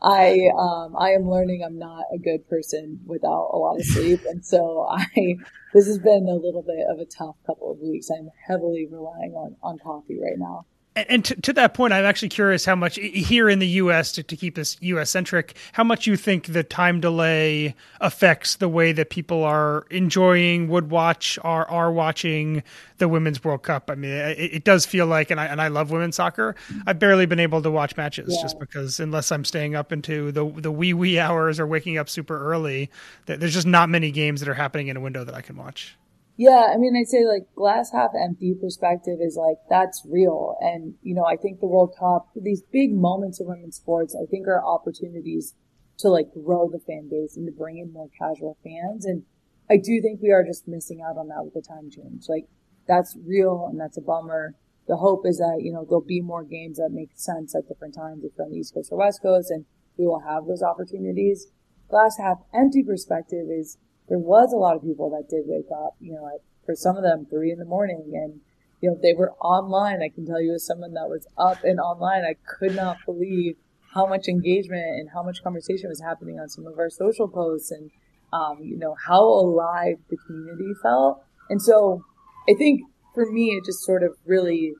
I, 0.00 0.50
um, 0.56 0.94
I 0.96 1.10
am 1.10 1.28
learning 1.28 1.64
I'm 1.66 1.80
not 1.80 2.04
a 2.14 2.18
good 2.18 2.48
person 2.48 3.00
without 3.06 3.50
a 3.52 3.58
lot 3.58 3.80
of 3.80 3.86
sleep. 3.86 4.20
And 4.28 4.46
so 4.46 4.86
I, 4.88 5.36
this 5.74 5.88
has 5.88 5.98
been 5.98 6.28
a 6.28 6.36
little 6.36 6.62
bit 6.62 6.86
of 6.88 7.00
a 7.00 7.04
tough 7.06 7.34
couple 7.44 7.72
of 7.72 7.78
weeks. 7.80 8.08
I'm 8.08 8.30
heavily 8.46 8.86
relying 8.88 9.32
on, 9.34 9.56
on 9.64 9.80
coffee 9.80 10.20
right 10.22 10.38
now 10.38 10.66
and 10.96 11.24
to, 11.24 11.40
to, 11.42 11.52
that 11.52 11.74
point, 11.74 11.92
I'm 11.92 12.04
actually 12.04 12.30
curious 12.30 12.64
how 12.64 12.74
much 12.74 12.96
here 12.96 13.48
in 13.48 13.60
the 13.60 13.66
U.S. 13.68 14.10
to, 14.12 14.24
to 14.24 14.36
keep 14.36 14.56
this 14.56 14.76
U.S. 14.80 15.08
centric, 15.10 15.56
how 15.72 15.84
much 15.84 16.06
you 16.06 16.16
think 16.16 16.46
the 16.46 16.64
time 16.64 17.00
delay 17.00 17.76
affects 18.00 18.56
the 18.56 18.68
way 18.68 18.90
that 18.92 19.08
people 19.08 19.44
are 19.44 19.86
enjoying, 19.90 20.68
would 20.68 20.90
watch, 20.90 21.38
are 21.42 21.64
are 21.68 21.92
watching 21.92 22.64
the 22.98 23.06
Women's 23.06 23.44
World 23.44 23.62
Cup. 23.62 23.88
I 23.88 23.94
mean, 23.94 24.10
it, 24.10 24.38
it 24.38 24.64
does 24.64 24.84
feel 24.84 25.06
like, 25.06 25.30
and 25.30 25.40
I 25.40 25.46
and 25.46 25.62
I 25.62 25.68
love 25.68 25.92
women's 25.92 26.16
soccer. 26.16 26.56
I've 26.86 26.98
barely 26.98 27.26
been 27.26 27.40
able 27.40 27.62
to 27.62 27.70
watch 27.70 27.96
matches 27.96 28.34
yeah. 28.34 28.42
just 28.42 28.58
because 28.58 28.98
unless 28.98 29.30
I'm 29.30 29.44
staying 29.44 29.76
up 29.76 29.92
into 29.92 30.32
the 30.32 30.44
the 30.50 30.72
wee 30.72 30.92
wee 30.92 31.20
hours 31.20 31.60
or 31.60 31.68
waking 31.68 31.98
up 31.98 32.08
super 32.08 32.50
early, 32.50 32.90
there's 33.26 33.54
just 33.54 33.66
not 33.66 33.88
many 33.88 34.10
games 34.10 34.40
that 34.40 34.48
are 34.48 34.54
happening 34.54 34.88
in 34.88 34.96
a 34.96 35.00
window 35.00 35.22
that 35.22 35.36
I 35.36 35.40
can 35.40 35.56
watch. 35.56 35.96
Yeah, 36.40 36.72
I 36.72 36.78
mean, 36.78 36.96
I'd 36.96 37.06
say 37.06 37.26
like 37.26 37.54
glass 37.54 37.92
half 37.92 38.12
empty 38.18 38.54
perspective 38.58 39.18
is 39.20 39.36
like 39.36 39.58
that's 39.68 40.06
real. 40.08 40.56
And, 40.62 40.94
you 41.02 41.14
know, 41.14 41.26
I 41.26 41.36
think 41.36 41.60
the 41.60 41.66
World 41.66 41.94
Cup, 42.00 42.30
these 42.34 42.62
big 42.62 42.94
moments 42.94 43.40
of 43.40 43.46
women's 43.46 43.76
sports, 43.76 44.16
I 44.16 44.24
think 44.24 44.48
are 44.48 44.64
opportunities 44.64 45.52
to 45.98 46.08
like 46.08 46.32
grow 46.32 46.70
the 46.72 46.78
fan 46.78 47.10
base 47.10 47.36
and 47.36 47.44
to 47.44 47.52
bring 47.52 47.76
in 47.76 47.92
more 47.92 48.08
casual 48.18 48.56
fans. 48.64 49.04
And 49.04 49.24
I 49.68 49.76
do 49.76 50.00
think 50.00 50.22
we 50.22 50.30
are 50.30 50.42
just 50.42 50.66
missing 50.66 51.02
out 51.02 51.18
on 51.18 51.28
that 51.28 51.44
with 51.44 51.52
the 51.52 51.60
time 51.60 51.90
change. 51.90 52.24
Like 52.26 52.48
that's 52.88 53.18
real 53.22 53.68
and 53.70 53.78
that's 53.78 53.98
a 53.98 54.00
bummer. 54.00 54.54
the 54.88 54.96
hope 54.96 55.26
is 55.26 55.36
that, 55.36 55.58
you 55.60 55.70
know, 55.70 55.84
there'll 55.84 56.00
be 56.00 56.22
more 56.22 56.42
games 56.42 56.78
that 56.78 56.88
make 56.90 57.10
sense 57.16 57.54
at 57.54 57.68
different 57.68 57.94
times 57.94 58.24
if 58.24 58.32
you're 58.38 58.46
on 58.46 58.52
the 58.52 58.56
East 58.56 58.72
Coast 58.72 58.90
or 58.90 58.96
West 58.96 59.20
Coast 59.20 59.50
and 59.50 59.66
we 59.98 60.06
will 60.06 60.20
have 60.20 60.46
those 60.46 60.62
opportunities. 60.62 61.48
Glass 61.90 62.16
half 62.16 62.38
empty 62.54 62.82
perspective 62.82 63.48
is 63.50 63.76
there 64.10 64.18
was 64.18 64.52
a 64.52 64.56
lot 64.56 64.76
of 64.76 64.82
people 64.82 65.08
that 65.10 65.30
did 65.30 65.44
wake 65.46 65.70
up, 65.72 65.94
you 66.00 66.12
know, 66.12 66.26
at, 66.26 66.42
for 66.66 66.74
some 66.74 66.96
of 66.96 67.04
them 67.04 67.26
three 67.30 67.52
in 67.52 67.58
the 67.58 67.64
morning 67.64 68.10
and, 68.12 68.40
you 68.82 68.90
know, 68.90 68.98
they 69.00 69.14
were 69.14 69.32
online. 69.34 70.02
I 70.02 70.08
can 70.12 70.26
tell 70.26 70.42
you 70.42 70.52
as 70.52 70.66
someone 70.66 70.94
that 70.94 71.08
was 71.08 71.26
up 71.38 71.62
and 71.62 71.78
online, 71.78 72.24
I 72.24 72.34
could 72.58 72.74
not 72.74 72.96
believe 73.06 73.54
how 73.94 74.06
much 74.06 74.26
engagement 74.28 74.82
and 74.82 75.08
how 75.14 75.22
much 75.22 75.42
conversation 75.44 75.88
was 75.88 76.02
happening 76.02 76.40
on 76.40 76.48
some 76.48 76.66
of 76.66 76.76
our 76.76 76.90
social 76.90 77.28
posts 77.28 77.70
and, 77.70 77.90
um, 78.32 78.58
you 78.60 78.76
know, 78.76 78.96
how 79.06 79.22
alive 79.22 79.98
the 80.10 80.16
community 80.26 80.72
felt. 80.82 81.22
And 81.48 81.62
so 81.62 82.02
I 82.48 82.54
think 82.54 82.82
for 83.14 83.30
me, 83.30 83.50
it 83.50 83.64
just 83.64 83.84
sort 83.84 84.02
of 84.02 84.16
really, 84.26 84.72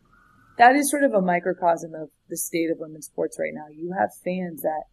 that 0.58 0.74
is 0.74 0.90
sort 0.90 1.04
of 1.04 1.14
a 1.14 1.22
microcosm 1.22 1.94
of 1.94 2.10
the 2.28 2.36
state 2.36 2.70
of 2.70 2.78
women's 2.78 3.06
sports 3.06 3.36
right 3.38 3.54
now. 3.54 3.66
You 3.72 3.94
have 3.96 4.10
fans 4.24 4.62
that 4.62 4.84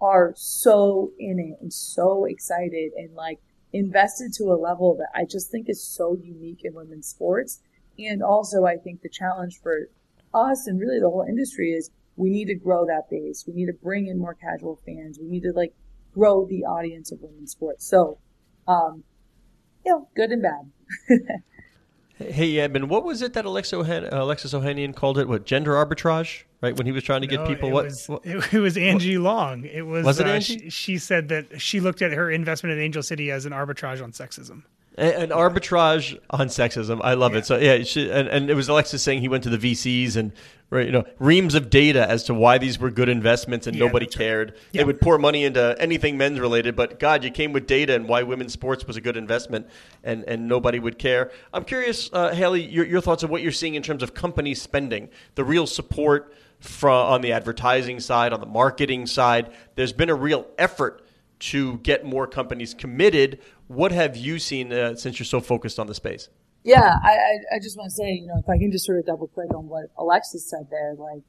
are 0.00 0.34
so 0.36 1.12
in 1.18 1.38
it 1.38 1.62
and 1.62 1.72
so 1.72 2.24
excited 2.24 2.90
and 2.96 3.14
like 3.14 3.38
invested 3.74 4.32
to 4.32 4.44
a 4.44 4.54
level 4.54 4.96
that 4.96 5.08
I 5.14 5.24
just 5.24 5.50
think 5.50 5.68
is 5.68 5.82
so 5.82 6.16
unique 6.22 6.60
in 6.62 6.74
women's 6.74 7.08
sports. 7.08 7.60
And 7.98 8.22
also, 8.22 8.64
I 8.64 8.76
think 8.76 9.02
the 9.02 9.08
challenge 9.08 9.60
for 9.60 9.88
us 10.32 10.66
and 10.66 10.80
really 10.80 11.00
the 11.00 11.10
whole 11.10 11.26
industry 11.28 11.72
is 11.72 11.90
we 12.16 12.30
need 12.30 12.46
to 12.46 12.54
grow 12.54 12.86
that 12.86 13.10
base. 13.10 13.44
We 13.46 13.52
need 13.52 13.66
to 13.66 13.72
bring 13.72 14.06
in 14.06 14.18
more 14.18 14.34
casual 14.34 14.80
fans. 14.86 15.18
We 15.20 15.28
need 15.28 15.42
to 15.42 15.52
like 15.52 15.74
grow 16.12 16.46
the 16.46 16.64
audience 16.64 17.10
of 17.10 17.20
women's 17.20 17.50
sports. 17.50 17.84
So, 17.84 18.18
um, 18.68 19.02
you 19.84 19.92
know, 19.92 20.08
good 20.14 20.30
and 20.30 20.42
bad. 20.42 21.42
hey, 22.32 22.60
Eben, 22.60 22.88
what 22.88 23.04
was 23.04 23.22
it 23.22 23.32
that 23.32 23.44
Alexis 23.44 23.72
Ohanian 23.72 24.94
called 24.94 25.18
it? 25.18 25.28
What 25.28 25.44
gender 25.44 25.72
arbitrage? 25.72 26.44
Right 26.64 26.76
when 26.76 26.86
he 26.86 26.92
was 26.92 27.04
trying 27.04 27.20
to 27.20 27.26
get 27.26 27.46
people 27.46 27.68
it 27.68 27.72
what? 27.72 27.84
was, 27.84 28.06
what- 28.08 28.24
it, 28.52 28.58
was 28.58 28.78
Angie 28.78 29.18
Long. 29.18 29.64
It 29.64 29.82
was. 29.82 30.04
Was 30.06 30.18
it 30.18 30.26
uh, 30.26 30.30
Angie? 30.30 30.58
She, 30.58 30.70
she 30.70 30.98
said 30.98 31.28
that 31.28 31.60
she 31.60 31.78
looked 31.80 32.00
at 32.00 32.12
her 32.12 32.30
investment 32.30 32.72
in 32.72 32.80
Angel 32.82 33.02
City 33.02 33.30
as 33.30 33.44
an 33.44 33.52
arbitrage 33.52 34.02
on 34.02 34.12
sexism. 34.12 34.62
An 34.96 35.30
arbitrage 35.30 36.16
on 36.30 36.46
sexism. 36.46 37.00
I 37.02 37.14
love 37.14 37.34
it. 37.34 37.44
So 37.44 37.58
yeah, 37.58 37.82
she, 37.82 38.08
and, 38.10 38.28
and 38.28 38.48
it 38.48 38.54
was 38.54 38.68
Alexis 38.68 39.02
saying 39.02 39.22
he 39.22 39.28
went 39.28 39.42
to 39.42 39.50
the 39.50 39.58
VCs 39.58 40.14
and 40.16 40.30
right, 40.70 40.86
you 40.86 40.92
know 40.92 41.04
reams 41.18 41.56
of 41.56 41.68
data 41.68 42.08
as 42.08 42.22
to 42.24 42.34
why 42.34 42.58
these 42.58 42.78
were 42.78 42.92
good 42.92 43.08
investments 43.08 43.66
and 43.66 43.76
Yeah, 43.76 43.86
nobody 43.86 44.06
right. 44.06 44.14
cared. 44.14 44.54
Yeah. 44.70 44.82
They 44.82 44.84
would 44.84 45.00
pour 45.00 45.18
money 45.18 45.42
into 45.44 45.74
anything 45.80 46.16
men's 46.16 46.38
related, 46.38 46.76
but 46.76 47.00
God, 47.00 47.24
you 47.24 47.32
came 47.32 47.52
with 47.52 47.66
data 47.66 47.92
and 47.96 48.08
why 48.08 48.22
women's 48.22 48.52
sports 48.52 48.86
was 48.86 48.96
a 48.96 49.00
good 49.00 49.16
investment, 49.16 49.66
and 50.04 50.22
and 50.28 50.46
nobody 50.46 50.78
would 50.78 50.96
care. 50.96 51.32
I'm 51.52 51.64
curious, 51.64 52.08
uh, 52.12 52.32
Haley, 52.32 52.62
your 52.64 52.86
your 52.86 53.00
thoughts 53.00 53.24
on 53.24 53.30
what 53.30 53.42
you're 53.42 53.50
seeing 53.50 53.74
in 53.74 53.82
terms 53.82 54.04
of 54.04 54.14
company 54.14 54.54
spending, 54.54 55.08
the 55.34 55.42
real 55.42 55.66
support 55.66 56.32
from 56.60 57.06
on 57.06 57.20
the 57.20 57.32
advertising 57.32 58.00
side, 58.00 58.32
on 58.32 58.40
the 58.40 58.46
marketing 58.46 59.06
side. 59.06 59.52
There's 59.74 59.92
been 59.92 60.10
a 60.10 60.14
real 60.14 60.46
effort 60.58 61.06
to 61.40 61.78
get 61.78 62.04
more 62.04 62.26
companies 62.26 62.74
committed. 62.74 63.40
What 63.68 63.92
have 63.92 64.16
you 64.16 64.38
seen 64.38 64.72
uh, 64.72 64.94
since 64.96 65.18
you're 65.18 65.26
so 65.26 65.40
focused 65.40 65.78
on 65.78 65.86
the 65.86 65.94
space? 65.94 66.28
Yeah, 66.64 66.94
I, 67.02 67.16
I, 67.54 67.58
just 67.62 67.76
want 67.76 67.90
to 67.90 67.94
say, 67.94 68.12
you 68.12 68.26
know, 68.26 68.38
if 68.38 68.48
I 68.48 68.56
can 68.56 68.72
just 68.72 68.86
sort 68.86 68.98
of 68.98 69.04
double 69.04 69.28
click 69.28 69.52
on 69.54 69.68
what 69.68 69.84
Alexis 69.98 70.48
said 70.48 70.68
there, 70.70 70.94
like, 70.98 71.22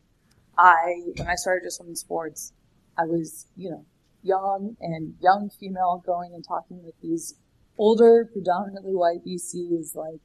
I, 0.58 1.02
when 1.18 1.28
I 1.28 1.36
started 1.36 1.66
just 1.66 1.82
women's 1.82 2.00
sports, 2.00 2.54
I 2.98 3.04
was, 3.04 3.48
you 3.58 3.70
know, 3.70 3.86
young 4.24 4.78
and 4.80 5.16
young 5.22 5.50
female 5.60 6.02
going 6.06 6.34
and 6.34 6.42
talking 6.48 6.82
with 6.86 6.96
these 7.02 7.36
older, 7.78 8.30
predominantly 8.32 8.96
white 8.96 9.26
VCs, 9.26 9.94
like, 9.94 10.22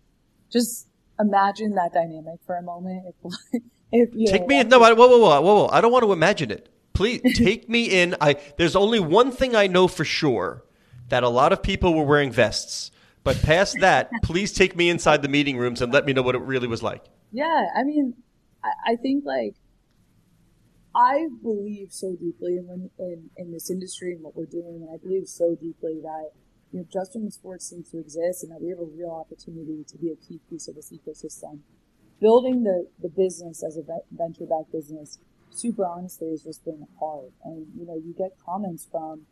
just 0.48 0.86
imagine 1.18 1.74
that 1.74 1.92
dynamic 1.92 2.38
for 2.46 2.54
a 2.56 2.62
moment. 2.62 3.06
If 3.08 3.62
you 3.92 4.26
Take 4.26 4.46
me 4.46 4.61
in. 4.61 4.68
No, 4.68 4.83
I, 4.83 4.92
whoa, 4.92 5.09
whoa, 5.09 5.18
whoa, 5.18 5.40
whoa, 5.40 5.55
whoa. 5.62 5.68
I 5.72 5.81
don't 5.81 5.92
want 5.92 6.05
to 6.05 6.12
imagine 6.12 6.50
it. 6.50 6.68
Please 6.92 7.20
take 7.37 7.68
me 7.68 7.85
in. 7.85 8.16
I 8.20 8.37
there's 8.57 8.76
only 8.76 9.00
one 9.00 9.33
thing 9.33 9.57
I 9.57 9.66
know 9.66 9.88
for 9.88 10.05
sure 10.05 10.64
that 11.09 11.22
a 11.22 11.29
lot 11.29 11.53
of 11.53 11.62
people 11.62 11.94
were 11.94 12.05
wearing 12.05 12.31
vests. 12.31 12.90
But 13.24 13.42
past 13.42 13.76
that, 13.81 14.11
please 14.22 14.53
take 14.53 14.76
me 14.76 14.88
inside 14.90 15.22
the 15.22 15.29
meeting 15.29 15.57
rooms 15.59 15.83
and 15.83 15.92
let 15.92 16.05
me 16.07 16.12
know 16.12 16.22
what 16.22 16.35
it 16.35 16.42
really 16.42 16.68
was 16.68 16.83
like. 16.83 17.05
Yeah, 17.33 17.66
I 17.76 17.83
mean, 17.85 18.14
I, 18.62 18.92
I 18.92 18.96
think 18.96 19.24
like 19.24 19.55
I 20.94 21.29
believe 21.42 21.92
so 21.92 22.16
deeply 22.16 22.57
in, 22.57 22.66
when- 22.66 22.90
in 22.98 23.31
in 23.37 23.53
this 23.53 23.70
industry 23.70 24.12
and 24.14 24.22
what 24.22 24.37
we're 24.37 24.46
doing, 24.46 24.83
and 24.83 24.88
I 24.92 24.96
believe 24.96 25.29
so 25.29 25.55
deeply 25.55 26.00
that 26.03 26.31
you 26.72 26.81
know 26.81 26.87
just 26.92 27.14
when 27.14 27.24
the 27.24 27.31
sports 27.31 27.68
seems 27.68 27.90
to 27.90 27.98
exist, 27.98 28.42
and 28.42 28.53
that 28.53 28.61
we 28.61 28.70
have 28.70 28.79
a 28.79 28.85
real 28.85 29.11
opportunity 29.11 29.85
to 29.87 29.98
be 29.98 30.11
a 30.11 30.16
key 30.16 30.40
piece 30.50 30.68
of 30.68 30.74
this 30.74 30.92
ecosystem. 30.92 31.61
Building 32.20 32.64
the 32.64 32.88
the 33.00 33.09
business 33.09 33.62
as 33.62 33.76
a 33.76 33.83
venture 34.11 34.46
backed 34.46 34.72
business, 34.72 35.18
super 35.50 35.87
honestly, 35.87 36.30
has 36.30 36.42
just 36.42 36.64
been 36.64 36.87
hard, 36.98 37.33
and 37.44 37.66
you 37.76 37.87
know 37.87 37.96
you 37.96 38.14
get 38.16 38.33
comments 38.44 38.87
from 38.90 39.26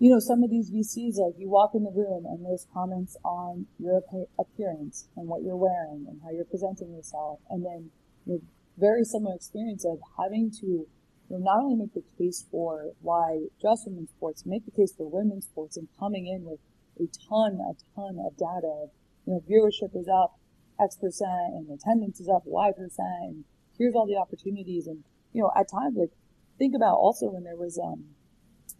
you 0.00 0.08
know, 0.08 0.18
some 0.18 0.42
of 0.42 0.48
these 0.48 0.70
VCs, 0.70 1.18
like 1.18 1.34
you 1.38 1.50
walk 1.50 1.72
in 1.74 1.84
the 1.84 1.90
room 1.90 2.24
and 2.24 2.42
there's 2.42 2.66
comments 2.72 3.18
on 3.22 3.66
your 3.78 4.00
appearance 4.38 5.08
and 5.14 5.28
what 5.28 5.42
you're 5.42 5.60
wearing 5.60 6.06
and 6.08 6.18
how 6.24 6.30
you're 6.30 6.46
presenting 6.46 6.90
yourself. 6.90 7.38
And 7.50 7.62
then, 7.62 7.90
you 8.24 8.32
know, 8.32 8.40
very 8.78 9.04
similar 9.04 9.34
experience 9.34 9.84
of 9.84 9.98
having 10.16 10.50
to, 10.62 10.66
you 10.66 10.88
know, 11.28 11.36
not 11.36 11.62
only 11.62 11.76
make 11.76 11.92
the 11.92 12.02
case 12.16 12.46
for 12.50 12.92
why 13.02 13.48
just 13.60 13.86
women's 13.86 14.08
sports, 14.08 14.46
make 14.46 14.64
the 14.64 14.70
case 14.70 14.90
for 14.96 15.06
women's 15.06 15.44
sports 15.44 15.76
and 15.76 15.86
coming 15.98 16.26
in 16.26 16.46
with 16.46 16.60
a 16.96 17.04
ton, 17.28 17.60
a 17.60 17.76
ton 17.94 18.16
of 18.24 18.38
data. 18.38 18.88
You 19.26 19.34
know, 19.34 19.44
viewership 19.44 19.94
is 19.94 20.08
up 20.08 20.39
X 20.82 20.96
percent 20.96 21.54
and 21.54 21.68
attendance 21.70 22.20
is 22.20 22.28
up 22.28 22.42
Y 22.46 22.72
percent 22.72 23.22
and 23.22 23.44
here's 23.80 23.94
all 23.94 24.06
the 24.06 24.16
opportunities. 24.16 24.86
And, 24.86 25.02
you 25.32 25.42
know, 25.42 25.50
at 25.56 25.70
times, 25.70 25.96
like, 25.96 26.12
think 26.58 26.76
about 26.76 26.96
also 26.96 27.26
when 27.30 27.44
there 27.44 27.56
was, 27.56 27.80
um, 27.82 28.04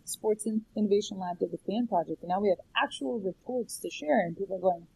Sports 0.04 0.46
Innovation 0.76 1.18
Lab 1.18 1.38
did 1.38 1.50
the 1.52 1.58
fan 1.66 1.86
project, 1.86 2.22
and 2.22 2.28
now 2.28 2.40
we 2.40 2.50
have 2.50 2.60
actual 2.76 3.18
reports 3.18 3.78
to 3.78 3.90
share, 3.90 4.20
and 4.20 4.36
people 4.36 4.56
are 4.56 4.60
going, 4.60 4.86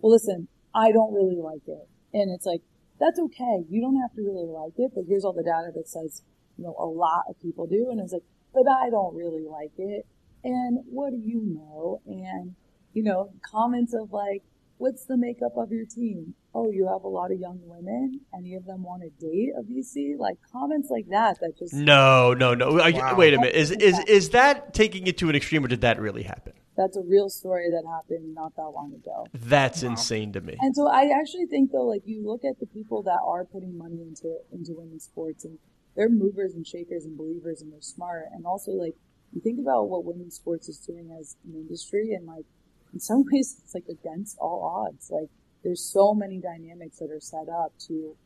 well, 0.00 0.12
listen, 0.12 0.48
I 0.74 0.92
don't 0.92 1.14
really 1.14 1.40
like 1.40 1.66
it. 1.66 1.88
And 2.12 2.30
it's 2.34 2.44
like, 2.44 2.60
that's 3.00 3.18
okay. 3.18 3.64
You 3.70 3.80
don't 3.80 4.00
have 4.00 4.12
to 4.14 4.22
really 4.22 4.46
like 4.46 4.74
it, 4.76 4.92
but 4.94 5.04
here's 5.08 5.24
all 5.24 5.32
the 5.32 5.42
data 5.42 5.70
that 5.74 5.88
says, 5.88 6.22
you 6.56 6.64
know, 6.64 6.74
a 6.78 6.84
lot 6.84 7.24
of 7.28 7.40
people 7.40 7.66
do. 7.66 7.88
And 7.90 8.00
it's 8.00 8.12
like, 8.12 8.26
but 8.52 8.66
I 8.68 8.90
don't 8.90 9.14
really 9.14 9.44
like 9.48 9.72
it. 9.78 10.06
And 10.42 10.80
what 10.90 11.10
do 11.10 11.18
you 11.18 11.40
know? 11.40 12.00
And, 12.06 12.54
you 12.92 13.02
know, 13.02 13.32
comments 13.42 13.94
of 13.94 14.12
like, 14.12 14.42
what's 14.78 15.04
the 15.04 15.16
makeup 15.16 15.52
of 15.56 15.70
your 15.70 15.84
team? 15.84 16.34
Oh, 16.54 16.70
you 16.70 16.88
have 16.88 17.04
a 17.04 17.08
lot 17.08 17.30
of 17.30 17.38
young 17.38 17.60
women. 17.62 18.20
Any 18.36 18.54
of 18.54 18.64
them 18.64 18.82
want 18.82 19.02
to 19.02 19.10
date 19.24 19.50
a 19.56 19.62
VC? 19.62 20.16
Like 20.18 20.38
comments 20.50 20.88
like 20.90 21.06
that, 21.10 21.38
that 21.40 21.58
just, 21.58 21.74
No, 21.74 22.32
no, 22.34 22.54
no. 22.54 22.80
Are 22.80 22.90
you- 22.90 22.98
Wow. 22.98 23.16
Wait 23.16 23.34
a 23.34 23.38
minute. 23.38 23.54
Is 23.54 23.70
is 23.72 23.98
is 24.08 24.30
that 24.30 24.72
taking 24.74 25.06
it 25.06 25.18
to 25.18 25.28
an 25.28 25.36
extreme, 25.36 25.64
or 25.64 25.68
did 25.68 25.82
that 25.82 26.00
really 26.00 26.22
happen? 26.22 26.54
that's 26.76 26.96
a 26.96 27.02
real 27.02 27.28
story 27.28 27.68
that 27.72 27.82
happened 27.90 28.32
not 28.36 28.54
that 28.54 28.68
long 28.68 28.94
ago. 28.94 29.26
That's 29.34 29.82
insane 29.82 30.32
to 30.34 30.40
me. 30.40 30.56
And 30.60 30.76
so 30.76 30.86
I 30.86 31.10
actually 31.20 31.46
think 31.46 31.72
though, 31.72 31.84
like 31.86 32.02
you 32.06 32.24
look 32.24 32.44
at 32.44 32.60
the 32.60 32.66
people 32.66 33.02
that 33.02 33.18
are 33.26 33.44
putting 33.44 33.76
money 33.76 34.00
into 34.00 34.38
into 34.52 34.74
women's 34.74 35.02
sports, 35.04 35.44
and 35.44 35.58
they're 35.96 36.08
movers 36.08 36.54
and 36.54 36.64
shakers 36.64 37.04
and 37.04 37.16
believers, 37.18 37.62
and 37.62 37.72
they're 37.72 37.80
smart. 37.80 38.26
And 38.32 38.46
also, 38.46 38.70
like 38.72 38.94
you 39.32 39.40
think 39.40 39.58
about 39.58 39.88
what 39.90 40.04
women's 40.04 40.36
sports 40.36 40.68
is 40.68 40.78
doing 40.78 41.10
as 41.18 41.36
an 41.44 41.54
industry, 41.56 42.12
and 42.14 42.26
like 42.26 42.44
in 42.92 43.00
some 43.00 43.24
ways, 43.32 43.60
it's 43.62 43.74
like 43.74 43.86
against 43.88 44.38
all 44.38 44.86
odds. 44.88 45.10
Like 45.10 45.30
there's 45.64 45.82
so 45.82 46.14
many 46.14 46.40
dynamics 46.40 46.98
that 46.98 47.10
are 47.10 47.20
set 47.20 47.48
up 47.48 47.72
to, 47.88 48.16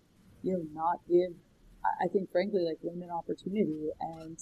you 0.42 0.52
know, 0.52 0.64
not 0.72 1.00
give. 1.08 1.32
I- 2.04 2.08
think, 2.08 2.30
frankly, 2.30 2.62
like 2.62 2.78
women 2.82 3.10
opportunity, 3.10 3.90
and 4.00 4.38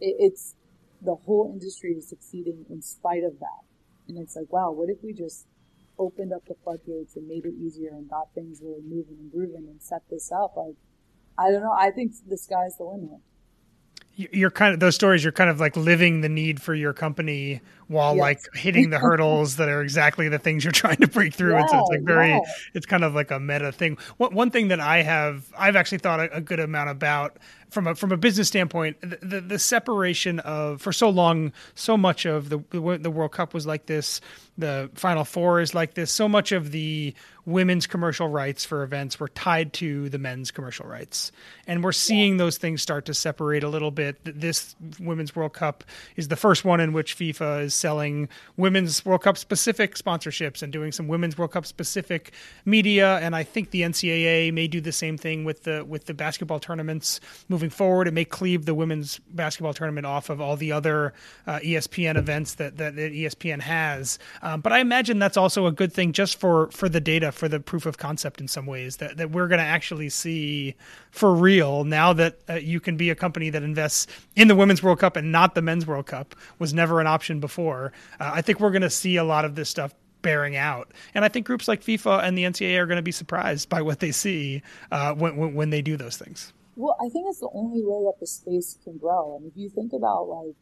it, 0.00 0.16
it's 0.18 0.54
the 1.02 1.14
whole 1.14 1.50
industry 1.52 1.92
is 1.92 2.08
succeeding 2.08 2.66
in 2.70 2.82
spite 2.82 3.24
of 3.24 3.38
that. 3.40 3.62
And 4.08 4.18
it's 4.18 4.36
like, 4.36 4.52
wow, 4.52 4.70
what 4.72 4.88
if 4.90 4.98
we 5.02 5.12
just 5.12 5.46
opened 5.98 6.32
up 6.32 6.44
the 6.46 6.54
floodgates 6.64 7.16
and 7.16 7.26
made 7.28 7.44
it 7.44 7.54
easier 7.54 7.90
and 7.90 8.08
got 8.08 8.34
things 8.34 8.60
really 8.62 8.82
moving 8.82 9.16
and 9.20 9.32
grooving 9.32 9.66
and 9.68 9.82
set 9.82 10.02
this 10.10 10.30
up? 10.32 10.54
Like, 10.56 10.76
I 11.38 11.50
don't 11.50 11.62
know. 11.62 11.72
I 11.76 11.90
think 11.90 12.12
the 12.28 12.38
sky's 12.38 12.76
the 12.78 12.84
limit. 12.84 13.20
You- 14.16 14.28
You're 14.32 14.50
kind 14.50 14.72
of 14.74 14.80
those 14.80 14.94
stories. 14.94 15.22
You're 15.22 15.32
kind 15.32 15.50
of 15.50 15.60
like 15.60 15.76
living 15.76 16.22
the 16.22 16.28
need 16.28 16.60
for 16.60 16.74
your 16.74 16.92
company 16.92 17.60
while 17.88 18.16
Yes. 18.16 18.20
like 18.22 18.40
hitting 18.54 18.90
the 18.90 18.98
hurdles 18.98 19.56
that 19.56 19.68
are 19.68 19.80
exactly 19.82 20.28
the 20.28 20.38
things 20.38 20.64
you're 20.64 20.72
trying 20.84 20.96
to 20.96 21.06
break 21.06 21.34
through. 21.34 21.54
and 21.56 21.68
so 21.70 21.78
it's 21.80 21.90
like 21.90 22.00
very, 22.02 22.30
yeah. 22.30 22.40
it's 22.74 22.86
kind 22.86 23.04
of 23.04 23.14
like 23.14 23.30
a 23.30 23.38
meta 23.38 23.70
thing. 23.72 23.96
One 24.16 24.34
one 24.34 24.50
thing 24.50 24.68
that 24.68 24.80
I 24.80 25.02
have, 25.02 25.44
I've 25.56 25.76
actually 25.76 25.98
thought 25.98 26.18
a, 26.20 26.36
a 26.36 26.40
good 26.40 26.58
amount 26.60 26.90
about 26.90 27.36
from 27.76 27.86
a 27.86 27.94
from 27.94 28.10
a 28.10 28.16
business 28.16 28.48
standpoint, 28.48 28.98
the, 29.02 29.18
the, 29.20 29.40
the 29.42 29.58
separation 29.58 30.40
of 30.40 30.80
for 30.80 30.94
so 30.94 31.10
long, 31.10 31.52
so 31.74 31.94
much 31.98 32.24
of 32.24 32.48
the 32.48 32.56
the 32.70 33.10
World 33.10 33.32
Cup 33.32 33.52
was 33.52 33.66
like 33.66 33.84
this. 33.84 34.22
The 34.56 34.88
Final 34.94 35.26
Four 35.26 35.60
is 35.60 35.74
like 35.74 35.92
this. 35.92 36.10
So 36.10 36.26
much 36.26 36.52
of 36.52 36.70
the 36.70 37.14
women's 37.44 37.86
commercial 37.86 38.26
rights 38.26 38.64
for 38.64 38.82
events 38.82 39.20
were 39.20 39.28
tied 39.28 39.74
to 39.74 40.08
the 40.08 40.18
men's 40.18 40.50
commercial 40.50 40.86
rights, 40.86 41.32
and 41.66 41.84
we're 41.84 41.92
seeing 41.92 42.38
those 42.38 42.56
things 42.56 42.80
start 42.80 43.04
to 43.04 43.14
separate 43.14 43.62
a 43.62 43.68
little 43.68 43.90
bit. 43.90 44.16
This 44.24 44.74
Women's 44.98 45.36
World 45.36 45.52
Cup 45.52 45.84
is 46.16 46.28
the 46.28 46.36
first 46.36 46.64
one 46.64 46.80
in 46.80 46.94
which 46.94 47.18
FIFA 47.18 47.64
is 47.64 47.74
selling 47.74 48.30
Women's 48.56 49.04
World 49.04 49.22
Cup 49.22 49.36
specific 49.36 49.96
sponsorships 49.96 50.62
and 50.62 50.72
doing 50.72 50.92
some 50.92 51.08
Women's 51.08 51.36
World 51.36 51.50
Cup 51.50 51.66
specific 51.66 52.32
media, 52.64 53.18
and 53.18 53.36
I 53.36 53.42
think 53.42 53.70
the 53.70 53.82
NCAA 53.82 54.50
may 54.54 54.66
do 54.66 54.80
the 54.80 54.92
same 54.92 55.18
thing 55.18 55.44
with 55.44 55.64
the 55.64 55.84
with 55.84 56.06
the 56.06 56.14
basketball 56.14 56.58
tournaments 56.58 57.20
moving 57.50 57.65
forward. 57.70 58.08
It 58.08 58.14
may 58.14 58.24
cleave 58.24 58.64
the 58.64 58.74
women's 58.74 59.18
basketball 59.30 59.74
tournament 59.74 60.06
off 60.06 60.30
of 60.30 60.40
all 60.40 60.56
the 60.56 60.72
other 60.72 61.14
uh, 61.46 61.58
ESPN 61.58 62.16
events 62.16 62.54
that, 62.54 62.76
that, 62.78 62.96
that 62.96 63.12
ESPN 63.12 63.60
has. 63.60 64.18
Um, 64.42 64.60
but 64.60 64.72
I 64.72 64.78
imagine 64.78 65.18
that's 65.18 65.36
also 65.36 65.66
a 65.66 65.72
good 65.72 65.92
thing 65.92 66.12
just 66.12 66.38
for 66.38 66.70
for 66.70 66.88
the 66.88 67.00
data, 67.00 67.32
for 67.32 67.48
the 67.48 67.60
proof 67.60 67.86
of 67.86 67.98
concept 67.98 68.40
in 68.40 68.48
some 68.48 68.66
ways 68.66 68.96
that, 68.98 69.16
that 69.16 69.30
we're 69.30 69.48
going 69.48 69.58
to 69.58 69.64
actually 69.64 70.08
see 70.08 70.74
for 71.10 71.34
real 71.34 71.84
now 71.84 72.12
that 72.12 72.38
uh, 72.48 72.54
you 72.54 72.80
can 72.80 72.96
be 72.96 73.10
a 73.10 73.14
company 73.14 73.50
that 73.50 73.62
invests 73.62 74.06
in 74.34 74.48
the 74.48 74.54
Women's 74.54 74.82
World 74.82 74.98
Cup 74.98 75.16
and 75.16 75.32
not 75.32 75.54
the 75.54 75.62
Men's 75.62 75.86
World 75.86 76.06
Cup 76.06 76.34
was 76.58 76.74
never 76.74 77.00
an 77.00 77.06
option 77.06 77.40
before. 77.40 77.92
Uh, 78.20 78.32
I 78.34 78.42
think 78.42 78.60
we're 78.60 78.70
going 78.70 78.82
to 78.82 78.90
see 78.90 79.16
a 79.16 79.24
lot 79.24 79.44
of 79.44 79.54
this 79.54 79.68
stuff 79.68 79.94
bearing 80.22 80.56
out. 80.56 80.90
And 81.14 81.24
I 81.24 81.28
think 81.28 81.46
groups 81.46 81.68
like 81.68 81.82
FIFA 81.82 82.24
and 82.24 82.36
the 82.36 82.42
NCAA 82.42 82.78
are 82.78 82.86
going 82.86 82.96
to 82.96 83.02
be 83.02 83.12
surprised 83.12 83.68
by 83.68 83.80
what 83.80 84.00
they 84.00 84.10
see 84.10 84.62
uh, 84.90 85.14
when, 85.14 85.36
when, 85.36 85.54
when 85.54 85.70
they 85.70 85.82
do 85.82 85.96
those 85.96 86.16
things. 86.16 86.52
Well, 86.76 86.96
I 87.00 87.08
think 87.08 87.26
it's 87.28 87.40
the 87.40 87.50
only 87.52 87.80
way 87.82 88.04
that 88.04 88.20
the 88.20 88.26
space 88.26 88.78
can 88.84 88.98
grow. 88.98 89.36
And 89.36 89.50
if 89.50 89.56
you 89.56 89.70
think 89.70 89.92
about 89.92 90.28
like, 90.28 90.54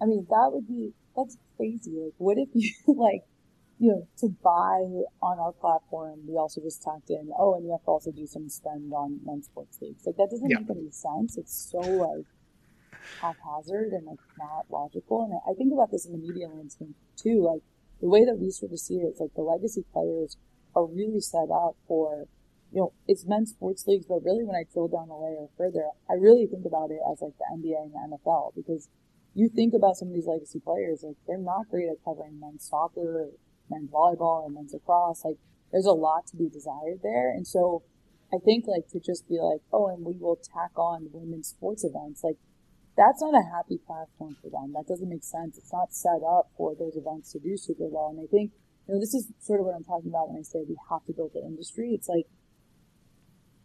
I 0.00 0.06
mean, 0.06 0.26
that 0.30 0.50
would 0.52 0.66
be, 0.66 0.92
that's 1.16 1.36
crazy. 1.56 1.98
Like, 1.98 2.14
what 2.18 2.38
if 2.38 2.48
you 2.54 2.72
like, 2.86 3.22
you 3.78 3.90
know, 3.90 4.06
to 4.18 4.28
buy 4.42 4.86
on 5.22 5.38
our 5.38 5.52
platform, 5.52 6.20
we 6.28 6.36
also 6.36 6.60
just 6.60 6.82
tacked 6.82 7.10
in, 7.10 7.30
oh, 7.36 7.54
and 7.54 7.64
you 7.64 7.72
have 7.72 7.82
to 7.84 7.90
also 7.90 8.12
do 8.12 8.26
some 8.26 8.48
spend 8.48 8.92
on 8.92 9.20
men's 9.24 9.46
sports 9.46 9.78
leagues. 9.80 10.06
Like, 10.06 10.16
that 10.16 10.28
doesn't 10.30 10.50
yeah. 10.50 10.58
make 10.60 10.70
any 10.70 10.90
sense. 10.90 11.36
It's 11.36 11.70
so 11.70 11.78
like 11.78 12.26
haphazard 13.20 13.92
and 13.92 14.06
like 14.06 14.20
not 14.38 14.66
logical. 14.70 15.24
And 15.24 15.34
I 15.50 15.56
think 15.56 15.72
about 15.72 15.90
this 15.90 16.06
in 16.06 16.12
the 16.12 16.18
media 16.18 16.48
landscape 16.48 16.94
too. 17.16 17.42
Like, 17.42 17.62
the 18.00 18.08
way 18.08 18.24
that 18.24 18.38
we 18.38 18.50
sort 18.50 18.72
of 18.72 18.78
see 18.78 18.96
it, 18.96 19.08
it's 19.08 19.20
like 19.20 19.34
the 19.34 19.42
legacy 19.42 19.84
players 19.92 20.36
are 20.76 20.86
really 20.86 21.20
set 21.20 21.50
up 21.52 21.76
for 21.88 22.26
you 22.72 22.80
know, 22.80 22.92
it's 23.08 23.26
men's 23.26 23.50
sports 23.50 23.86
leagues, 23.86 24.06
but 24.06 24.22
really 24.22 24.44
when 24.44 24.54
I 24.54 24.64
drill 24.72 24.88
down 24.88 25.08
a 25.10 25.18
layer 25.18 25.46
further, 25.58 25.90
I 26.08 26.14
really 26.14 26.46
think 26.46 26.64
about 26.64 26.90
it 26.90 27.00
as 27.10 27.20
like 27.20 27.34
the 27.38 27.46
NBA 27.50 27.82
and 27.82 27.92
the 27.92 28.16
NFL 28.16 28.54
because 28.54 28.88
you 29.34 29.48
think 29.48 29.74
about 29.74 29.96
some 29.96 30.08
of 30.08 30.14
these 30.14 30.26
legacy 30.26 30.60
players, 30.60 31.02
like 31.02 31.16
they're 31.26 31.38
not 31.38 31.68
great 31.70 31.88
at 31.88 32.04
covering 32.04 32.38
men's 32.38 32.68
soccer, 32.68 33.30
men's 33.68 33.90
volleyball, 33.90 34.46
or 34.46 34.50
men's 34.50 34.72
lacrosse. 34.72 35.24
Like 35.24 35.38
there's 35.72 35.86
a 35.86 35.92
lot 35.92 36.26
to 36.28 36.36
be 36.36 36.48
desired 36.48 37.00
there. 37.02 37.30
And 37.30 37.46
so 37.46 37.82
I 38.32 38.38
think 38.38 38.66
like 38.66 38.88
to 38.90 39.00
just 39.00 39.28
be 39.28 39.38
like, 39.40 39.62
oh, 39.72 39.88
and 39.88 40.04
we 40.04 40.14
will 40.18 40.36
tack 40.36 40.70
on 40.76 41.10
women's 41.12 41.48
sports 41.48 41.84
events, 41.84 42.22
like 42.22 42.38
that's 42.96 43.22
not 43.22 43.34
a 43.34 43.50
happy 43.54 43.78
platform 43.78 44.36
for 44.42 44.50
them. 44.50 44.74
That 44.74 44.86
doesn't 44.86 45.08
make 45.08 45.24
sense. 45.24 45.58
It's 45.58 45.72
not 45.72 45.94
set 45.94 46.22
up 46.26 46.50
for 46.56 46.74
those 46.74 46.96
events 46.96 47.32
to 47.32 47.38
do 47.38 47.56
super 47.56 47.86
well. 47.88 48.10
And 48.10 48.20
I 48.20 48.26
think, 48.30 48.52
you 48.86 48.94
know, 48.94 49.00
this 49.00 49.14
is 49.14 49.32
sort 49.40 49.60
of 49.60 49.66
what 49.66 49.74
I'm 49.74 49.84
talking 49.84 50.10
about 50.10 50.28
when 50.28 50.38
I 50.38 50.42
say 50.42 50.62
we 50.68 50.76
have 50.90 51.04
to 51.06 51.12
build 51.12 51.32
the 51.34 51.40
industry. 51.40 51.94
It's 51.94 52.08
like, 52.08 52.26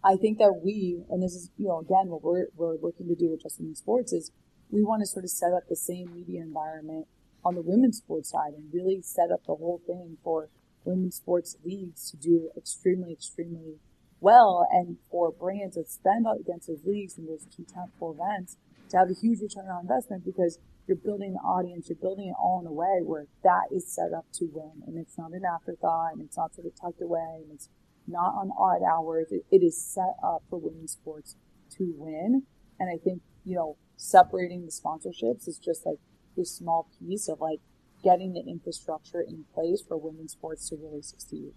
I 0.05 0.17
think 0.17 0.37
that 0.37 0.61
we, 0.63 1.01
and 1.09 1.23
this 1.23 1.33
is, 1.33 1.49
you 1.57 1.67
know, 1.67 1.79
again, 1.79 2.09
what 2.09 2.21
we're, 2.21 2.45
we're 2.55 2.77
looking 2.77 3.07
to 3.07 3.15
do 3.15 3.31
with 3.31 3.41
Just 3.41 3.59
Women's 3.59 3.79
Sports 3.79 4.13
is 4.13 4.31
we 4.69 4.83
want 4.83 5.01
to 5.01 5.07
sort 5.07 5.25
of 5.25 5.31
set 5.31 5.51
up 5.51 5.63
the 5.67 5.75
same 5.75 6.13
media 6.13 6.41
environment 6.43 7.07
on 7.43 7.55
the 7.55 7.61
women's 7.63 7.97
sports 7.97 8.29
side 8.29 8.53
and 8.53 8.71
really 8.71 9.01
set 9.01 9.31
up 9.31 9.41
the 9.47 9.55
whole 9.55 9.81
thing 9.87 10.17
for 10.23 10.49
women's 10.83 11.15
sports 11.15 11.57
leagues 11.65 12.11
to 12.11 12.17
do 12.17 12.51
extremely, 12.55 13.13
extremely 13.13 13.79
well 14.21 14.67
and 14.71 14.97
for 15.09 15.31
brands 15.31 15.75
that 15.75 15.89
spend 15.89 16.27
against 16.39 16.67
those 16.67 16.85
leagues 16.85 17.17
and 17.17 17.27
those 17.27 17.47
key 17.55 17.65
tentpole 17.65 18.13
events 18.13 18.57
to 18.89 18.97
have 18.97 19.09
a 19.09 19.13
huge 19.13 19.41
return 19.41 19.65
on 19.69 19.81
investment 19.81 20.23
because 20.23 20.59
you're 20.87 20.97
building 20.97 21.33
the 21.33 21.39
audience, 21.39 21.89
you're 21.89 21.97
building 21.97 22.27
it 22.29 22.35
all 22.39 22.61
in 22.61 22.67
a 22.67 22.71
way 22.71 23.01
where 23.01 23.25
that 23.43 23.65
is 23.71 23.91
set 23.91 24.13
up 24.13 24.25
to 24.33 24.47
win 24.53 24.83
and 24.85 24.99
it's 24.99 25.17
not 25.17 25.31
an 25.31 25.41
afterthought 25.43 26.13
and 26.13 26.21
it's 26.21 26.37
not 26.37 26.53
sort 26.53 26.67
of 26.67 26.73
tucked 26.79 27.01
away 27.01 27.41
and 27.41 27.51
it's 27.51 27.69
not 28.07 28.33
on 28.35 28.51
odd 28.57 28.81
hours. 28.83 29.31
It, 29.31 29.45
it 29.51 29.63
is 29.63 29.79
set 29.79 30.15
up 30.23 30.43
for 30.49 30.59
women's 30.59 30.93
sports 30.93 31.35
to 31.77 31.93
win. 31.97 32.43
And 32.79 32.89
I 32.89 32.97
think, 33.03 33.21
you 33.43 33.55
know, 33.55 33.77
separating 33.97 34.65
the 34.65 34.71
sponsorships 34.71 35.47
is 35.47 35.57
just 35.57 35.85
like 35.85 35.97
this 36.35 36.51
small 36.51 36.89
piece 36.99 37.27
of 37.27 37.39
like 37.39 37.59
getting 38.03 38.33
the 38.33 38.41
infrastructure 38.41 39.21
in 39.21 39.45
place 39.53 39.81
for 39.85 39.97
women's 39.97 40.33
sports 40.33 40.69
to 40.69 40.75
really 40.75 41.01
succeed. 41.01 41.51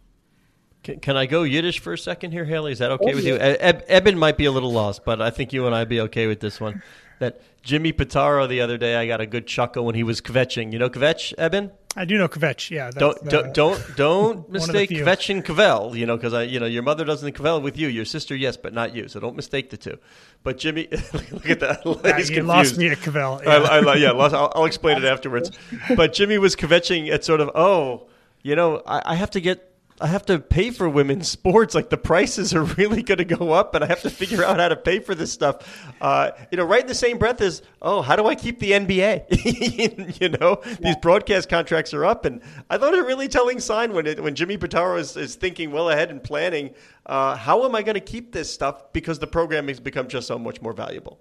Can, 0.84 1.00
can 1.00 1.16
I 1.16 1.26
go 1.26 1.42
Yiddish 1.42 1.80
for 1.80 1.92
a 1.92 1.98
second 1.98 2.32
here, 2.32 2.44
Haley? 2.44 2.72
Is 2.72 2.78
that 2.78 2.90
okay 2.92 3.12
oh, 3.12 3.16
with 3.16 3.24
you? 3.24 3.36
Eb, 3.36 3.82
Eben 3.88 4.16
might 4.16 4.36
be 4.36 4.44
a 4.44 4.52
little 4.52 4.72
lost, 4.72 5.04
but 5.04 5.20
I 5.20 5.30
think 5.30 5.52
you 5.52 5.66
and 5.66 5.74
I'd 5.74 5.88
be 5.88 6.00
okay 6.02 6.26
with 6.26 6.40
this 6.40 6.60
one. 6.60 6.82
That 7.18 7.40
Jimmy 7.62 7.92
Pitaro 7.92 8.48
the 8.48 8.60
other 8.60 8.78
day, 8.78 8.96
I 8.96 9.06
got 9.06 9.20
a 9.20 9.26
good 9.26 9.46
chuckle 9.46 9.84
when 9.84 9.94
he 9.94 10.02
was 10.02 10.20
kvetching. 10.20 10.72
You 10.72 10.78
know 10.78 10.88
kvetch, 10.88 11.34
Eben? 11.36 11.70
I 11.96 12.04
do 12.04 12.16
know 12.16 12.28
kvetch. 12.28 12.70
Yeah. 12.70 12.90
Don't, 12.92 13.22
the, 13.24 13.30
don't 13.30 13.54
don't 13.54 13.80
uh, 13.80 13.94
don't 13.96 14.50
mistake 14.52 14.90
kvetch 14.90 15.30
and 15.30 15.44
kvell. 15.44 15.96
You 15.96 16.06
know, 16.06 16.16
because 16.16 16.32
I 16.32 16.44
you 16.44 16.60
know 16.60 16.66
your 16.66 16.82
mother 16.82 17.04
doesn't 17.04 17.32
kvell 17.32 17.60
with 17.60 17.76
you. 17.76 17.88
Your 17.88 18.04
sister, 18.04 18.36
yes, 18.36 18.56
but 18.56 18.72
not 18.72 18.94
you. 18.94 19.08
So 19.08 19.18
don't 19.18 19.34
mistake 19.34 19.70
the 19.70 19.76
two. 19.76 19.98
But 20.44 20.58
Jimmy, 20.58 20.86
look 21.32 21.50
at 21.50 21.60
that. 21.60 21.78
Yeah, 22.04 22.18
you 22.18 22.42
lost 22.42 22.78
me 22.78 22.88
at 22.88 22.98
kvell. 22.98 23.40
Yeah, 23.42 23.50
I, 23.50 23.78
I, 23.80 23.94
yeah 23.96 24.12
lost, 24.12 24.34
I'll, 24.34 24.52
I'll, 24.54 24.64
explain 24.64 24.98
it 24.98 25.04
afterwards. 25.04 25.50
But 25.96 26.12
Jimmy 26.12 26.38
was 26.38 26.54
kvetching 26.54 27.10
at 27.10 27.24
sort 27.24 27.40
of 27.40 27.50
oh, 27.54 28.08
you 28.42 28.54
know, 28.54 28.82
I, 28.86 29.12
I 29.12 29.14
have 29.16 29.30
to 29.32 29.40
get 29.40 29.67
I 30.00 30.06
have 30.06 30.26
to 30.26 30.38
pay 30.38 30.70
for 30.70 30.88
women's 30.88 31.28
sports. 31.38 31.74
Like 31.74 31.90
the 31.90 31.96
prices 31.96 32.54
are 32.54 32.64
really 32.64 33.02
going 33.02 33.18
to 33.18 33.24
go 33.24 33.52
up, 33.52 33.74
and 33.74 33.84
I 33.84 33.86
have 33.86 34.02
to 34.02 34.10
figure 34.10 34.44
out 34.44 34.58
how 34.58 34.68
to 34.68 34.76
pay 34.76 35.00
for 35.00 35.14
this 35.14 35.32
stuff. 35.32 35.92
Uh, 36.00 36.30
you 36.50 36.58
know, 36.58 36.64
right 36.64 36.80
in 36.80 36.86
the 36.86 36.94
same 36.94 37.18
breath 37.18 37.40
as, 37.40 37.62
oh, 37.82 38.02
how 38.02 38.16
do 38.16 38.26
I 38.26 38.34
keep 38.34 38.58
the 38.58 38.72
NBA? 38.72 40.20
you 40.20 40.28
know, 40.28 40.60
yeah. 40.64 40.74
these 40.80 40.96
broadcast 40.96 41.48
contracts 41.48 41.92
are 41.94 42.04
up, 42.04 42.24
and 42.24 42.40
I 42.70 42.78
thought 42.78 42.94
it 42.94 43.00
a 43.00 43.04
really 43.04 43.28
telling 43.28 43.60
sign 43.60 43.92
when 43.92 44.06
it, 44.06 44.22
when 44.22 44.34
Jimmy 44.34 44.58
Pitaro 44.58 44.98
is, 44.98 45.16
is 45.16 45.36
thinking 45.36 45.70
well 45.70 45.90
ahead 45.90 46.10
and 46.10 46.22
planning. 46.22 46.74
Uh, 47.06 47.36
how 47.36 47.64
am 47.64 47.74
I 47.74 47.82
going 47.82 47.94
to 47.94 48.00
keep 48.00 48.32
this 48.32 48.52
stuff 48.52 48.92
because 48.92 49.18
the 49.18 49.26
programming 49.26 49.68
has 49.68 49.80
become 49.80 50.08
just 50.08 50.26
so 50.26 50.38
much 50.38 50.60
more 50.60 50.72
valuable? 50.72 51.20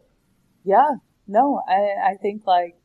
Yeah, 0.64 0.96
no, 1.28 1.62
I, 1.68 2.12
I 2.12 2.16
think 2.22 2.44
like, 2.46 2.76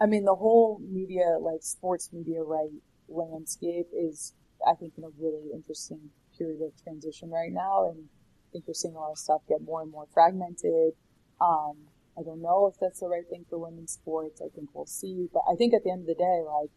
I 0.00 0.06
mean, 0.06 0.24
the 0.24 0.34
whole 0.34 0.80
media, 0.82 1.36
like 1.40 1.62
sports 1.62 2.10
media, 2.12 2.42
right 2.42 2.70
landscape 3.08 3.88
is 3.92 4.32
I 4.66 4.74
think, 4.74 4.94
in 4.96 5.04
a 5.04 5.10
really 5.18 5.50
interesting 5.52 6.10
period 6.36 6.62
of 6.62 6.72
transition 6.82 7.30
right 7.30 7.52
now. 7.52 7.90
And 7.90 8.04
I 8.04 8.48
think 8.52 8.64
we're 8.66 8.74
seeing 8.74 8.94
a 8.94 8.98
lot 8.98 9.12
of 9.12 9.18
stuff 9.18 9.42
get 9.48 9.62
more 9.62 9.82
and 9.82 9.90
more 9.90 10.06
fragmented. 10.12 10.92
Um, 11.40 11.76
I 12.18 12.22
don't 12.22 12.42
know 12.42 12.66
if 12.72 12.78
that's 12.80 13.00
the 13.00 13.08
right 13.08 13.28
thing 13.28 13.46
for 13.48 13.58
women's 13.58 13.92
sports. 13.92 14.40
I 14.40 14.48
think 14.54 14.70
we'll 14.74 14.86
see. 14.86 15.28
But 15.32 15.42
I 15.50 15.56
think 15.56 15.74
at 15.74 15.82
the 15.84 15.90
end 15.90 16.02
of 16.02 16.06
the 16.06 16.14
day, 16.14 16.42
like, 16.46 16.70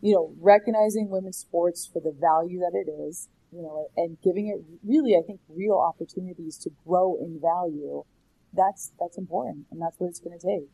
you 0.00 0.14
know, 0.14 0.34
recognizing 0.40 1.08
women's 1.08 1.38
sports 1.38 1.88
for 1.90 2.00
the 2.00 2.12
value 2.12 2.58
that 2.60 2.74
it 2.74 2.90
is, 2.90 3.28
you 3.50 3.62
know, 3.62 3.88
and 3.96 4.18
giving 4.22 4.48
it 4.48 4.62
really, 4.84 5.16
I 5.16 5.22
think, 5.26 5.40
real 5.48 5.76
opportunities 5.76 6.58
to 6.58 6.70
grow 6.86 7.16
in 7.16 7.40
value, 7.40 8.04
that's, 8.52 8.92
that's 9.00 9.16
important. 9.16 9.66
And 9.70 9.80
that's 9.80 9.98
what 9.98 10.08
it's 10.08 10.20
going 10.20 10.38
to 10.38 10.46
take. 10.46 10.68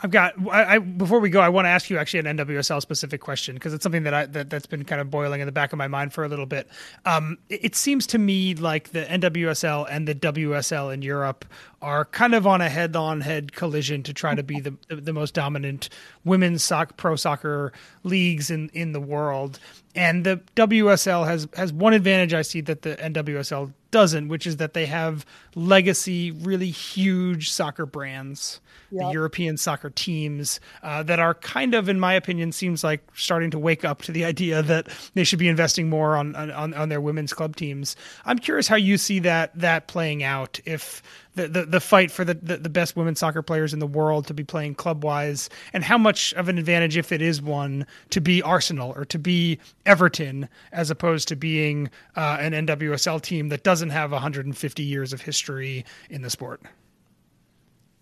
I've 0.00 0.10
got. 0.12 0.34
I, 0.50 0.76
I, 0.76 0.78
before 0.78 1.18
we 1.18 1.28
go, 1.28 1.40
I 1.40 1.48
want 1.48 1.64
to 1.66 1.70
ask 1.70 1.90
you 1.90 1.98
actually 1.98 2.28
an 2.28 2.38
NWSL 2.38 2.80
specific 2.80 3.20
question 3.20 3.54
because 3.54 3.74
it's 3.74 3.82
something 3.82 4.04
that 4.04 4.14
I 4.14 4.26
that, 4.26 4.48
that's 4.48 4.66
been 4.66 4.84
kind 4.84 5.00
of 5.00 5.10
boiling 5.10 5.40
in 5.40 5.46
the 5.46 5.52
back 5.52 5.72
of 5.72 5.78
my 5.78 5.88
mind 5.88 6.12
for 6.12 6.24
a 6.24 6.28
little 6.28 6.46
bit. 6.46 6.68
Um, 7.04 7.38
it, 7.48 7.64
it, 7.64 7.74
seems 7.74 8.06
to 8.08 8.18
me 8.18 8.54
like 8.54 8.90
the 8.90 9.04
NWSL 9.04 9.86
and 9.90 10.06
the 10.06 10.14
WSL 10.14 10.94
in 10.94 11.02
Europe 11.02 11.44
are 11.80 12.04
kind 12.06 12.34
of 12.34 12.46
on 12.46 12.60
a 12.60 12.68
head-on-head 12.68 13.52
collision 13.52 14.02
to 14.02 14.12
try 14.12 14.34
to 14.34 14.42
be 14.42 14.60
the 14.60 14.74
the, 14.88 14.96
the 14.96 15.12
most 15.12 15.34
dominant 15.34 15.88
women's 16.24 16.64
soc- 16.64 16.96
pro 16.96 17.16
soccer 17.16 17.72
leagues 18.02 18.50
in 18.50 18.70
in 18.72 18.92
the 18.92 19.00
world. 19.00 19.58
And 19.94 20.24
the 20.24 20.40
WSL 20.56 21.26
has 21.26 21.48
has 21.54 21.72
one 21.72 21.92
advantage 21.92 22.34
I 22.34 22.42
see 22.42 22.60
that 22.62 22.82
the 22.82 22.96
NWSL 22.96 23.72
doesn't, 23.90 24.28
which 24.28 24.46
is 24.46 24.58
that 24.58 24.74
they 24.74 24.86
have 24.86 25.24
legacy, 25.54 26.30
really 26.30 26.70
huge 26.70 27.50
soccer 27.50 27.86
brands, 27.86 28.60
yep. 28.90 29.06
the 29.06 29.12
European 29.12 29.56
soccer 29.56 29.90
teams 29.90 30.60
uh, 30.82 31.02
that 31.04 31.18
are 31.18 31.34
kind 31.34 31.74
of, 31.74 31.88
in 31.88 31.98
my 31.98 32.14
opinion, 32.14 32.52
seems 32.52 32.84
like 32.84 33.02
starting 33.14 33.50
to 33.50 33.58
wake 33.58 33.84
up 33.84 34.02
to 34.02 34.12
the 34.12 34.24
idea 34.24 34.62
that 34.62 34.88
they 35.14 35.24
should 35.24 35.38
be 35.38 35.48
investing 35.48 35.88
more 35.88 36.16
on 36.16 36.34
on, 36.36 36.74
on 36.74 36.88
their 36.88 37.00
women's 37.00 37.32
club 37.32 37.56
teams. 37.56 37.96
I'm 38.24 38.38
curious 38.38 38.68
how 38.68 38.76
you 38.76 38.98
see 38.98 39.20
that 39.20 39.58
that 39.58 39.88
playing 39.88 40.22
out 40.22 40.60
if 40.64 41.02
the, 41.38 41.48
the, 41.48 41.66
the 41.66 41.80
fight 41.80 42.10
for 42.10 42.24
the, 42.24 42.34
the, 42.34 42.56
the 42.56 42.68
best 42.68 42.96
women's 42.96 43.20
soccer 43.20 43.42
players 43.42 43.72
in 43.72 43.78
the 43.78 43.86
world 43.86 44.26
to 44.26 44.34
be 44.34 44.42
playing 44.42 44.74
club 44.74 45.04
wise, 45.04 45.48
and 45.72 45.84
how 45.84 45.96
much 45.96 46.34
of 46.34 46.48
an 46.48 46.58
advantage, 46.58 46.96
if 46.96 47.12
it 47.12 47.22
is 47.22 47.40
one, 47.40 47.86
to 48.10 48.20
be 48.20 48.42
Arsenal 48.42 48.92
or 48.96 49.04
to 49.04 49.18
be 49.18 49.58
Everton 49.86 50.48
as 50.72 50.90
opposed 50.90 51.28
to 51.28 51.36
being 51.36 51.90
uh, 52.16 52.38
an 52.40 52.52
NWSL 52.52 53.22
team 53.22 53.48
that 53.50 53.62
doesn't 53.62 53.90
have 53.90 54.10
150 54.10 54.82
years 54.82 55.12
of 55.12 55.20
history 55.20 55.84
in 56.10 56.22
the 56.22 56.30
sport? 56.30 56.60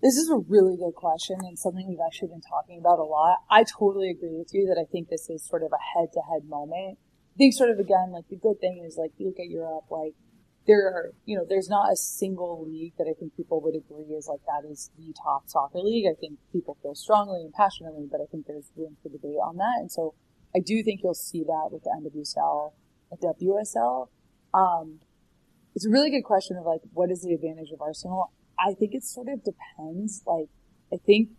This 0.03 0.17
is 0.17 0.31
a 0.31 0.37
really 0.49 0.77
good 0.77 0.95
question 0.95 1.37
and 1.43 1.59
something 1.59 1.87
we've 1.89 1.99
actually 2.05 2.29
been 2.29 2.43
talking 2.43 2.79
about 2.79 2.99
a 2.99 3.05
lot. 3.05 3.39
I 3.51 3.65
totally 3.65 4.11
agree 4.11 4.33
with 4.33 4.53
you 4.53 4.67
that 4.67 4.81
I 4.81 4.85
think 4.91 5.09
this 5.09 5.29
is 5.29 5.45
sort 5.45 5.63
of 5.63 5.73
a 5.73 5.99
head 5.99 6.13
to 6.13 6.21
head 6.33 6.49
moment. 6.49 6.99
I 7.35 7.37
think 7.37 7.55
sort 7.55 7.71
of 7.71 7.79
again, 7.79 8.13
like 8.13 8.29
the 8.29 8.37
good 8.37 8.61
thing 8.61 8.83
is 8.87 8.97
like 8.97 9.13
you 9.19 9.27
look 9.27 9.39
at 9.39 9.51
Europe, 9.51 9.85
like 9.91 10.15
there 10.67 10.87
are, 10.89 11.13
you 11.25 11.37
know, 11.37 11.45
there's 11.49 11.69
not 11.69 11.93
a 11.93 11.97
single 11.97 12.67
league 12.67 12.95
that 12.99 13.07
I 13.09 13.15
think 13.19 13.37
people 13.37 13.61
would 13.63 13.77
agree 13.77 14.15
is 14.15 14.29
like 14.29 14.41
that 14.47 14.69
is 14.69 14.91
the 14.99 15.15
top 15.23 15.49
soccer 15.49 15.79
league. 15.79 16.07
I 16.11 16.15
think 16.19 16.39
people 16.53 16.77
feel 16.83 16.95
strongly 16.95 17.43
and 17.43 17.53
passionately, 17.53 18.09
but 18.11 18.21
I 18.21 18.27
think 18.31 18.47
there's 18.47 18.71
room 18.77 18.97
for 19.03 19.09
debate 19.09 19.39
on 19.43 19.57
that. 19.57 19.77
And 19.79 19.91
so 19.91 20.15
I 20.55 20.61
do 20.61 20.83
think 20.83 21.01
you'll 21.03 21.15
see 21.15 21.45
that 21.45 21.69
with 21.71 21.85
the 21.85 21.91
NWSL, 21.91 22.73
the 23.11 23.35
WSL. 23.41 24.09
Um, 24.53 25.01
it's 25.75 25.87
a 25.87 25.91
really 25.91 26.11
good 26.11 26.25
question 26.25 26.57
of 26.57 26.65
like, 26.65 26.81
what 26.93 27.11
is 27.11 27.23
the 27.23 27.33
advantage 27.33 27.71
of 27.71 27.81
Arsenal? 27.81 28.33
I 28.59 28.75
think 28.75 28.95
it 28.95 29.05
sort 29.05 29.29
of 29.29 29.45
depends. 29.45 30.23
Like, 30.27 30.49
I 30.93 30.97
think 30.97 31.31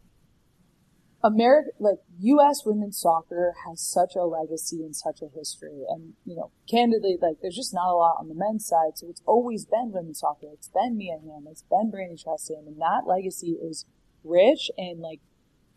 America, 1.28 1.72
like 1.80 1.98
U.S. 2.20 2.62
women's 2.66 2.98
soccer 2.98 3.54
has 3.68 3.82
such 3.82 4.16
a 4.16 4.24
legacy 4.24 4.78
and 4.78 4.96
such 4.96 5.22
a 5.22 5.28
history. 5.28 5.84
And, 5.90 6.13
you 6.26 6.38
know, 6.38 6.52
candidly, 6.70 7.18
like 7.22 7.38
there's 7.42 7.56
just 7.56 7.74
not 7.74 7.92
a 7.92 7.96
lot 7.96 8.16
on 8.20 8.30
the 8.30 8.36
men's 8.36 8.66
side. 8.66 8.96
So 8.96 9.08
it's 9.10 9.22
always 9.26 9.66
been 9.66 9.92
women's 9.92 10.22
soccer. 10.22 10.48
It's 10.54 10.70
been 10.70 10.98
Mia 10.98 11.18
Hamm. 11.20 11.46
It's 11.50 11.63
been 11.70 11.92
Brandi 11.92 12.24
Chastain. 12.24 12.66
And 12.66 12.80
that 12.80 13.02
legacy 13.06 13.58
is 13.62 13.86
rich. 14.24 14.72
And 14.78 15.02
like, 15.02 15.20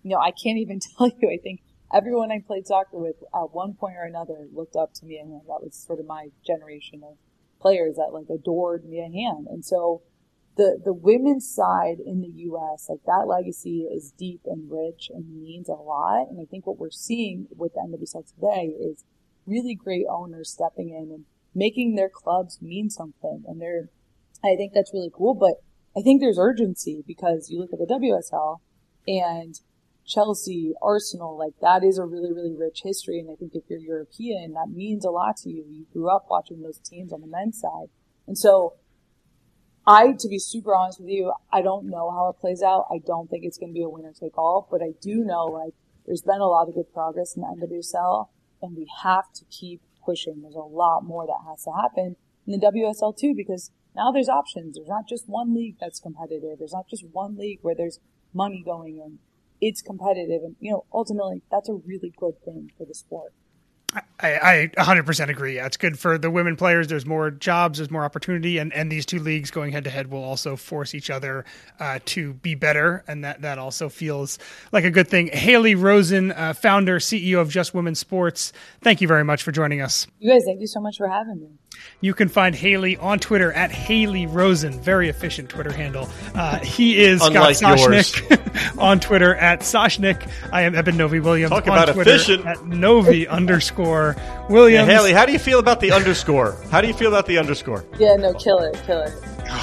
you 0.04 0.10
know, 0.10 0.20
I 0.20 0.30
can't 0.30 0.58
even 0.58 0.78
tell 0.96 1.08
you, 1.20 1.28
I 1.28 1.38
think 1.42 1.62
everyone 1.92 2.30
I 2.30 2.38
played 2.46 2.68
soccer 2.68 2.98
with 2.98 3.16
at 3.34 3.52
one 3.52 3.74
point 3.74 3.96
or 3.96 4.04
another 4.04 4.46
looked 4.54 4.76
up 4.76 4.94
to 4.94 5.04
Mia 5.04 5.22
Hamm. 5.22 5.42
That 5.48 5.62
was 5.62 5.74
sort 5.74 5.98
of 5.98 6.06
my 6.06 6.28
generation 6.46 7.02
of 7.02 7.16
players 7.60 7.96
that 7.96 8.12
like 8.12 8.30
adored 8.30 8.84
Mia 8.84 9.08
Hamm. 9.12 9.46
And 9.50 9.64
so, 9.64 10.02
the 10.56 10.80
the 10.84 10.92
women's 10.92 11.48
side 11.48 11.98
in 12.04 12.20
the 12.20 12.32
U.S. 12.44 12.86
like 12.88 13.00
that 13.06 13.26
legacy 13.26 13.86
is 13.90 14.12
deep 14.18 14.40
and 14.44 14.70
rich 14.70 15.10
and 15.12 15.42
means 15.42 15.68
a 15.68 15.72
lot. 15.72 16.28
And 16.28 16.40
I 16.40 16.44
think 16.44 16.66
what 16.66 16.78
we're 16.78 16.90
seeing 16.90 17.46
with 17.56 17.74
the 17.74 17.80
NWSL 17.80 18.26
today 18.34 18.74
is 18.78 19.04
really 19.46 19.74
great 19.74 20.06
owners 20.10 20.50
stepping 20.50 20.90
in 20.90 21.10
and 21.12 21.24
making 21.54 21.94
their 21.94 22.08
clubs 22.08 22.60
mean 22.60 22.90
something. 22.90 23.44
And 23.46 23.60
they're, 23.60 23.90
I 24.44 24.56
think 24.56 24.72
that's 24.72 24.92
really 24.92 25.10
cool. 25.12 25.34
But 25.34 25.62
I 25.96 26.02
think 26.02 26.20
there's 26.20 26.38
urgency 26.38 27.02
because 27.06 27.50
you 27.50 27.58
look 27.58 27.72
at 27.72 27.78
the 27.78 27.86
WSL 27.86 28.60
and 29.06 29.60
Chelsea, 30.06 30.72
Arsenal, 30.82 31.38
like 31.38 31.54
that 31.60 31.84
is 31.84 31.98
a 31.98 32.04
really, 32.04 32.32
really 32.32 32.54
rich 32.54 32.82
history. 32.84 33.18
And 33.20 33.30
I 33.30 33.34
think 33.34 33.52
if 33.54 33.64
you're 33.68 33.78
European, 33.78 34.54
that 34.54 34.70
means 34.70 35.04
a 35.04 35.10
lot 35.10 35.36
to 35.38 35.50
you. 35.50 35.64
You 35.68 35.86
grew 35.92 36.10
up 36.10 36.26
watching 36.30 36.62
those 36.62 36.78
teams 36.78 37.12
on 37.12 37.20
the 37.20 37.26
men's 37.26 37.60
side. 37.60 37.88
And 38.26 38.36
so 38.36 38.74
I, 39.86 40.12
to 40.18 40.28
be 40.28 40.38
super 40.38 40.74
honest 40.74 41.00
with 41.00 41.08
you, 41.08 41.32
I 41.52 41.62
don't 41.62 41.86
know 41.86 42.10
how 42.10 42.28
it 42.28 42.40
plays 42.40 42.62
out. 42.62 42.86
I 42.90 42.98
don't 43.04 43.30
think 43.30 43.44
it's 43.44 43.58
going 43.58 43.70
to 43.70 43.74
be 43.74 43.82
a 43.82 43.88
winner 43.88 44.12
take 44.12 44.36
all, 44.36 44.68
but 44.70 44.82
I 44.82 44.92
do 45.00 45.24
know 45.24 45.46
like 45.46 45.74
there's 46.06 46.22
been 46.22 46.40
a 46.40 46.46
lot 46.46 46.68
of 46.68 46.74
good 46.74 46.92
progress 46.92 47.36
in 47.36 47.42
the 47.42 47.66
NWSL 47.66 48.28
and 48.62 48.76
we 48.76 48.86
have 49.02 49.32
to 49.34 49.44
keep 49.50 49.80
pushing. 50.04 50.42
There's 50.42 50.54
a 50.54 50.58
lot 50.58 51.04
more 51.04 51.26
that 51.26 51.48
has 51.48 51.64
to 51.64 51.72
happen 51.72 52.16
in 52.46 52.58
the 52.58 52.66
WSL 52.66 53.16
too 53.16 53.34
because 53.34 53.70
now 53.96 54.12
there's 54.12 54.28
options. 54.28 54.76
There's 54.76 54.88
not 54.88 55.08
just 55.08 55.28
one 55.28 55.54
league 55.54 55.76
that's 55.80 55.98
competitive. 55.98 56.58
There's 56.58 56.72
not 56.72 56.88
just 56.88 57.04
one 57.12 57.36
league 57.36 57.60
where 57.62 57.74
there's 57.74 58.00
money 58.34 58.62
going 58.64 58.98
in. 58.98 59.18
It's 59.60 59.82
competitive 59.82 60.42
and, 60.42 60.56
you 60.60 60.72
know, 60.72 60.84
ultimately 60.92 61.42
that's 61.50 61.68
a 61.68 61.74
really 61.74 62.12
good 62.16 62.42
thing 62.44 62.70
for 62.76 62.84
the 62.84 62.94
sport. 62.94 63.32
I, 64.22 64.70
I 64.76 64.82
100% 64.82 65.28
agree. 65.28 65.56
Yeah, 65.56 65.66
it's 65.66 65.76
good 65.76 65.98
for 65.98 66.18
the 66.18 66.30
women 66.30 66.56
players. 66.56 66.88
There's 66.88 67.06
more 67.06 67.30
jobs, 67.30 67.78
there's 67.78 67.90
more 67.90 68.04
opportunity, 68.04 68.58
and, 68.58 68.72
and 68.72 68.90
these 68.90 69.06
two 69.06 69.18
leagues 69.18 69.50
going 69.50 69.72
head 69.72 69.84
to 69.84 69.90
head 69.90 70.10
will 70.10 70.22
also 70.22 70.56
force 70.56 70.94
each 70.94 71.10
other 71.10 71.44
uh, 71.80 71.98
to 72.06 72.34
be 72.34 72.54
better, 72.54 73.02
and 73.08 73.24
that, 73.24 73.42
that 73.42 73.58
also 73.58 73.88
feels 73.88 74.38
like 74.72 74.84
a 74.84 74.90
good 74.90 75.08
thing. 75.08 75.28
Haley 75.28 75.74
Rosen, 75.74 76.32
uh, 76.32 76.52
founder, 76.52 76.98
CEO 76.98 77.40
of 77.40 77.48
Just 77.48 77.74
Women's 77.74 77.98
Sports, 77.98 78.52
thank 78.82 79.00
you 79.00 79.08
very 79.08 79.24
much 79.24 79.42
for 79.42 79.52
joining 79.52 79.80
us. 79.80 80.06
You 80.18 80.30
guys, 80.30 80.42
thank 80.44 80.60
you 80.60 80.66
so 80.66 80.80
much 80.80 80.96
for 80.98 81.08
having 81.08 81.40
me. 81.40 81.48
You 82.02 82.12
can 82.12 82.28
find 82.28 82.54
Haley 82.54 82.98
on 82.98 83.20
Twitter 83.20 83.52
at 83.52 83.70
Haley 83.70 84.26
Rosen. 84.26 84.78
Very 84.82 85.08
efficient 85.08 85.48
Twitter 85.48 85.72
handle. 85.72 86.08
Uh, 86.34 86.58
he 86.58 86.98
is 86.98 87.22
Unlike 87.22 87.56
Scott 87.56 87.78
Soshnick 87.78 88.78
on 88.78 89.00
Twitter 89.00 89.34
at 89.36 89.60
Soshnick. 89.60 90.30
I 90.52 90.62
am 90.62 90.74
Eben 90.74 90.98
Novy-Williams 90.98 91.50
Talk 91.50 91.68
on 91.68 91.78
about 91.78 91.94
Twitter 91.94 92.10
efficient. 92.16 92.44
at 92.44 92.66
Novy 92.66 93.26
underscore 93.28 93.79
Williams. 94.48 94.88
Yeah, 94.88 94.94
Haley, 94.94 95.12
how 95.12 95.24
do 95.26 95.32
you 95.32 95.38
feel 95.38 95.58
about 95.58 95.80
the 95.80 95.92
underscore? 95.92 96.56
How 96.70 96.80
do 96.80 96.88
you 96.88 96.94
feel 96.94 97.08
about 97.08 97.26
the 97.26 97.38
underscore? 97.38 97.84
Yeah, 97.98 98.14
no, 98.16 98.32
kill 98.34 98.58
it, 98.58 98.74
kill 98.86 99.00
it. 99.02 99.12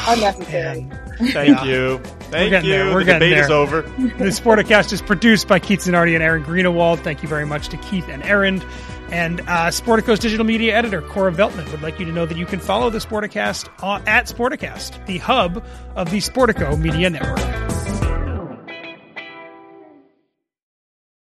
Unnecessary. 0.07 0.87
Thank 1.31 1.63
you. 1.65 1.97
Thank 2.29 2.51
getting 2.51 2.69
you. 2.69 2.75
there. 2.75 2.93
We're 2.93 2.99
the 2.99 3.05
getting 3.05 3.29
debate 3.29 3.37
is 3.39 3.47
there. 3.47 3.57
over. 3.57 3.81
The 3.81 4.25
Sporticast 4.31 4.93
is 4.93 5.01
produced 5.01 5.47
by 5.47 5.59
Keith 5.59 5.79
Zanardi 5.79 6.13
and 6.13 6.23
Aaron 6.23 6.43
Greenewald. 6.43 6.99
Thank 6.99 7.23
you 7.23 7.29
very 7.29 7.45
much 7.45 7.69
to 7.69 7.77
Keith 7.77 8.07
and 8.09 8.21
Aaron. 8.23 8.61
And 9.09 9.39
uh, 9.41 9.67
Sportico's 9.69 10.19
digital 10.19 10.45
media 10.45 10.75
editor, 10.75 11.01
Cora 11.01 11.31
Veltman, 11.31 11.71
would 11.71 11.81
like 11.81 11.97
you 11.99 12.05
to 12.05 12.11
know 12.11 12.25
that 12.25 12.37
you 12.37 12.45
can 12.45 12.59
follow 12.59 12.89
the 12.89 12.99
Sporticast 12.99 13.69
uh, 13.81 14.01
at 14.05 14.25
Sporticast, 14.25 15.03
the 15.05 15.17
hub 15.19 15.63
of 15.95 16.11
the 16.11 16.17
Sportico 16.17 16.77
Media 16.77 17.09
Network. 17.09 17.76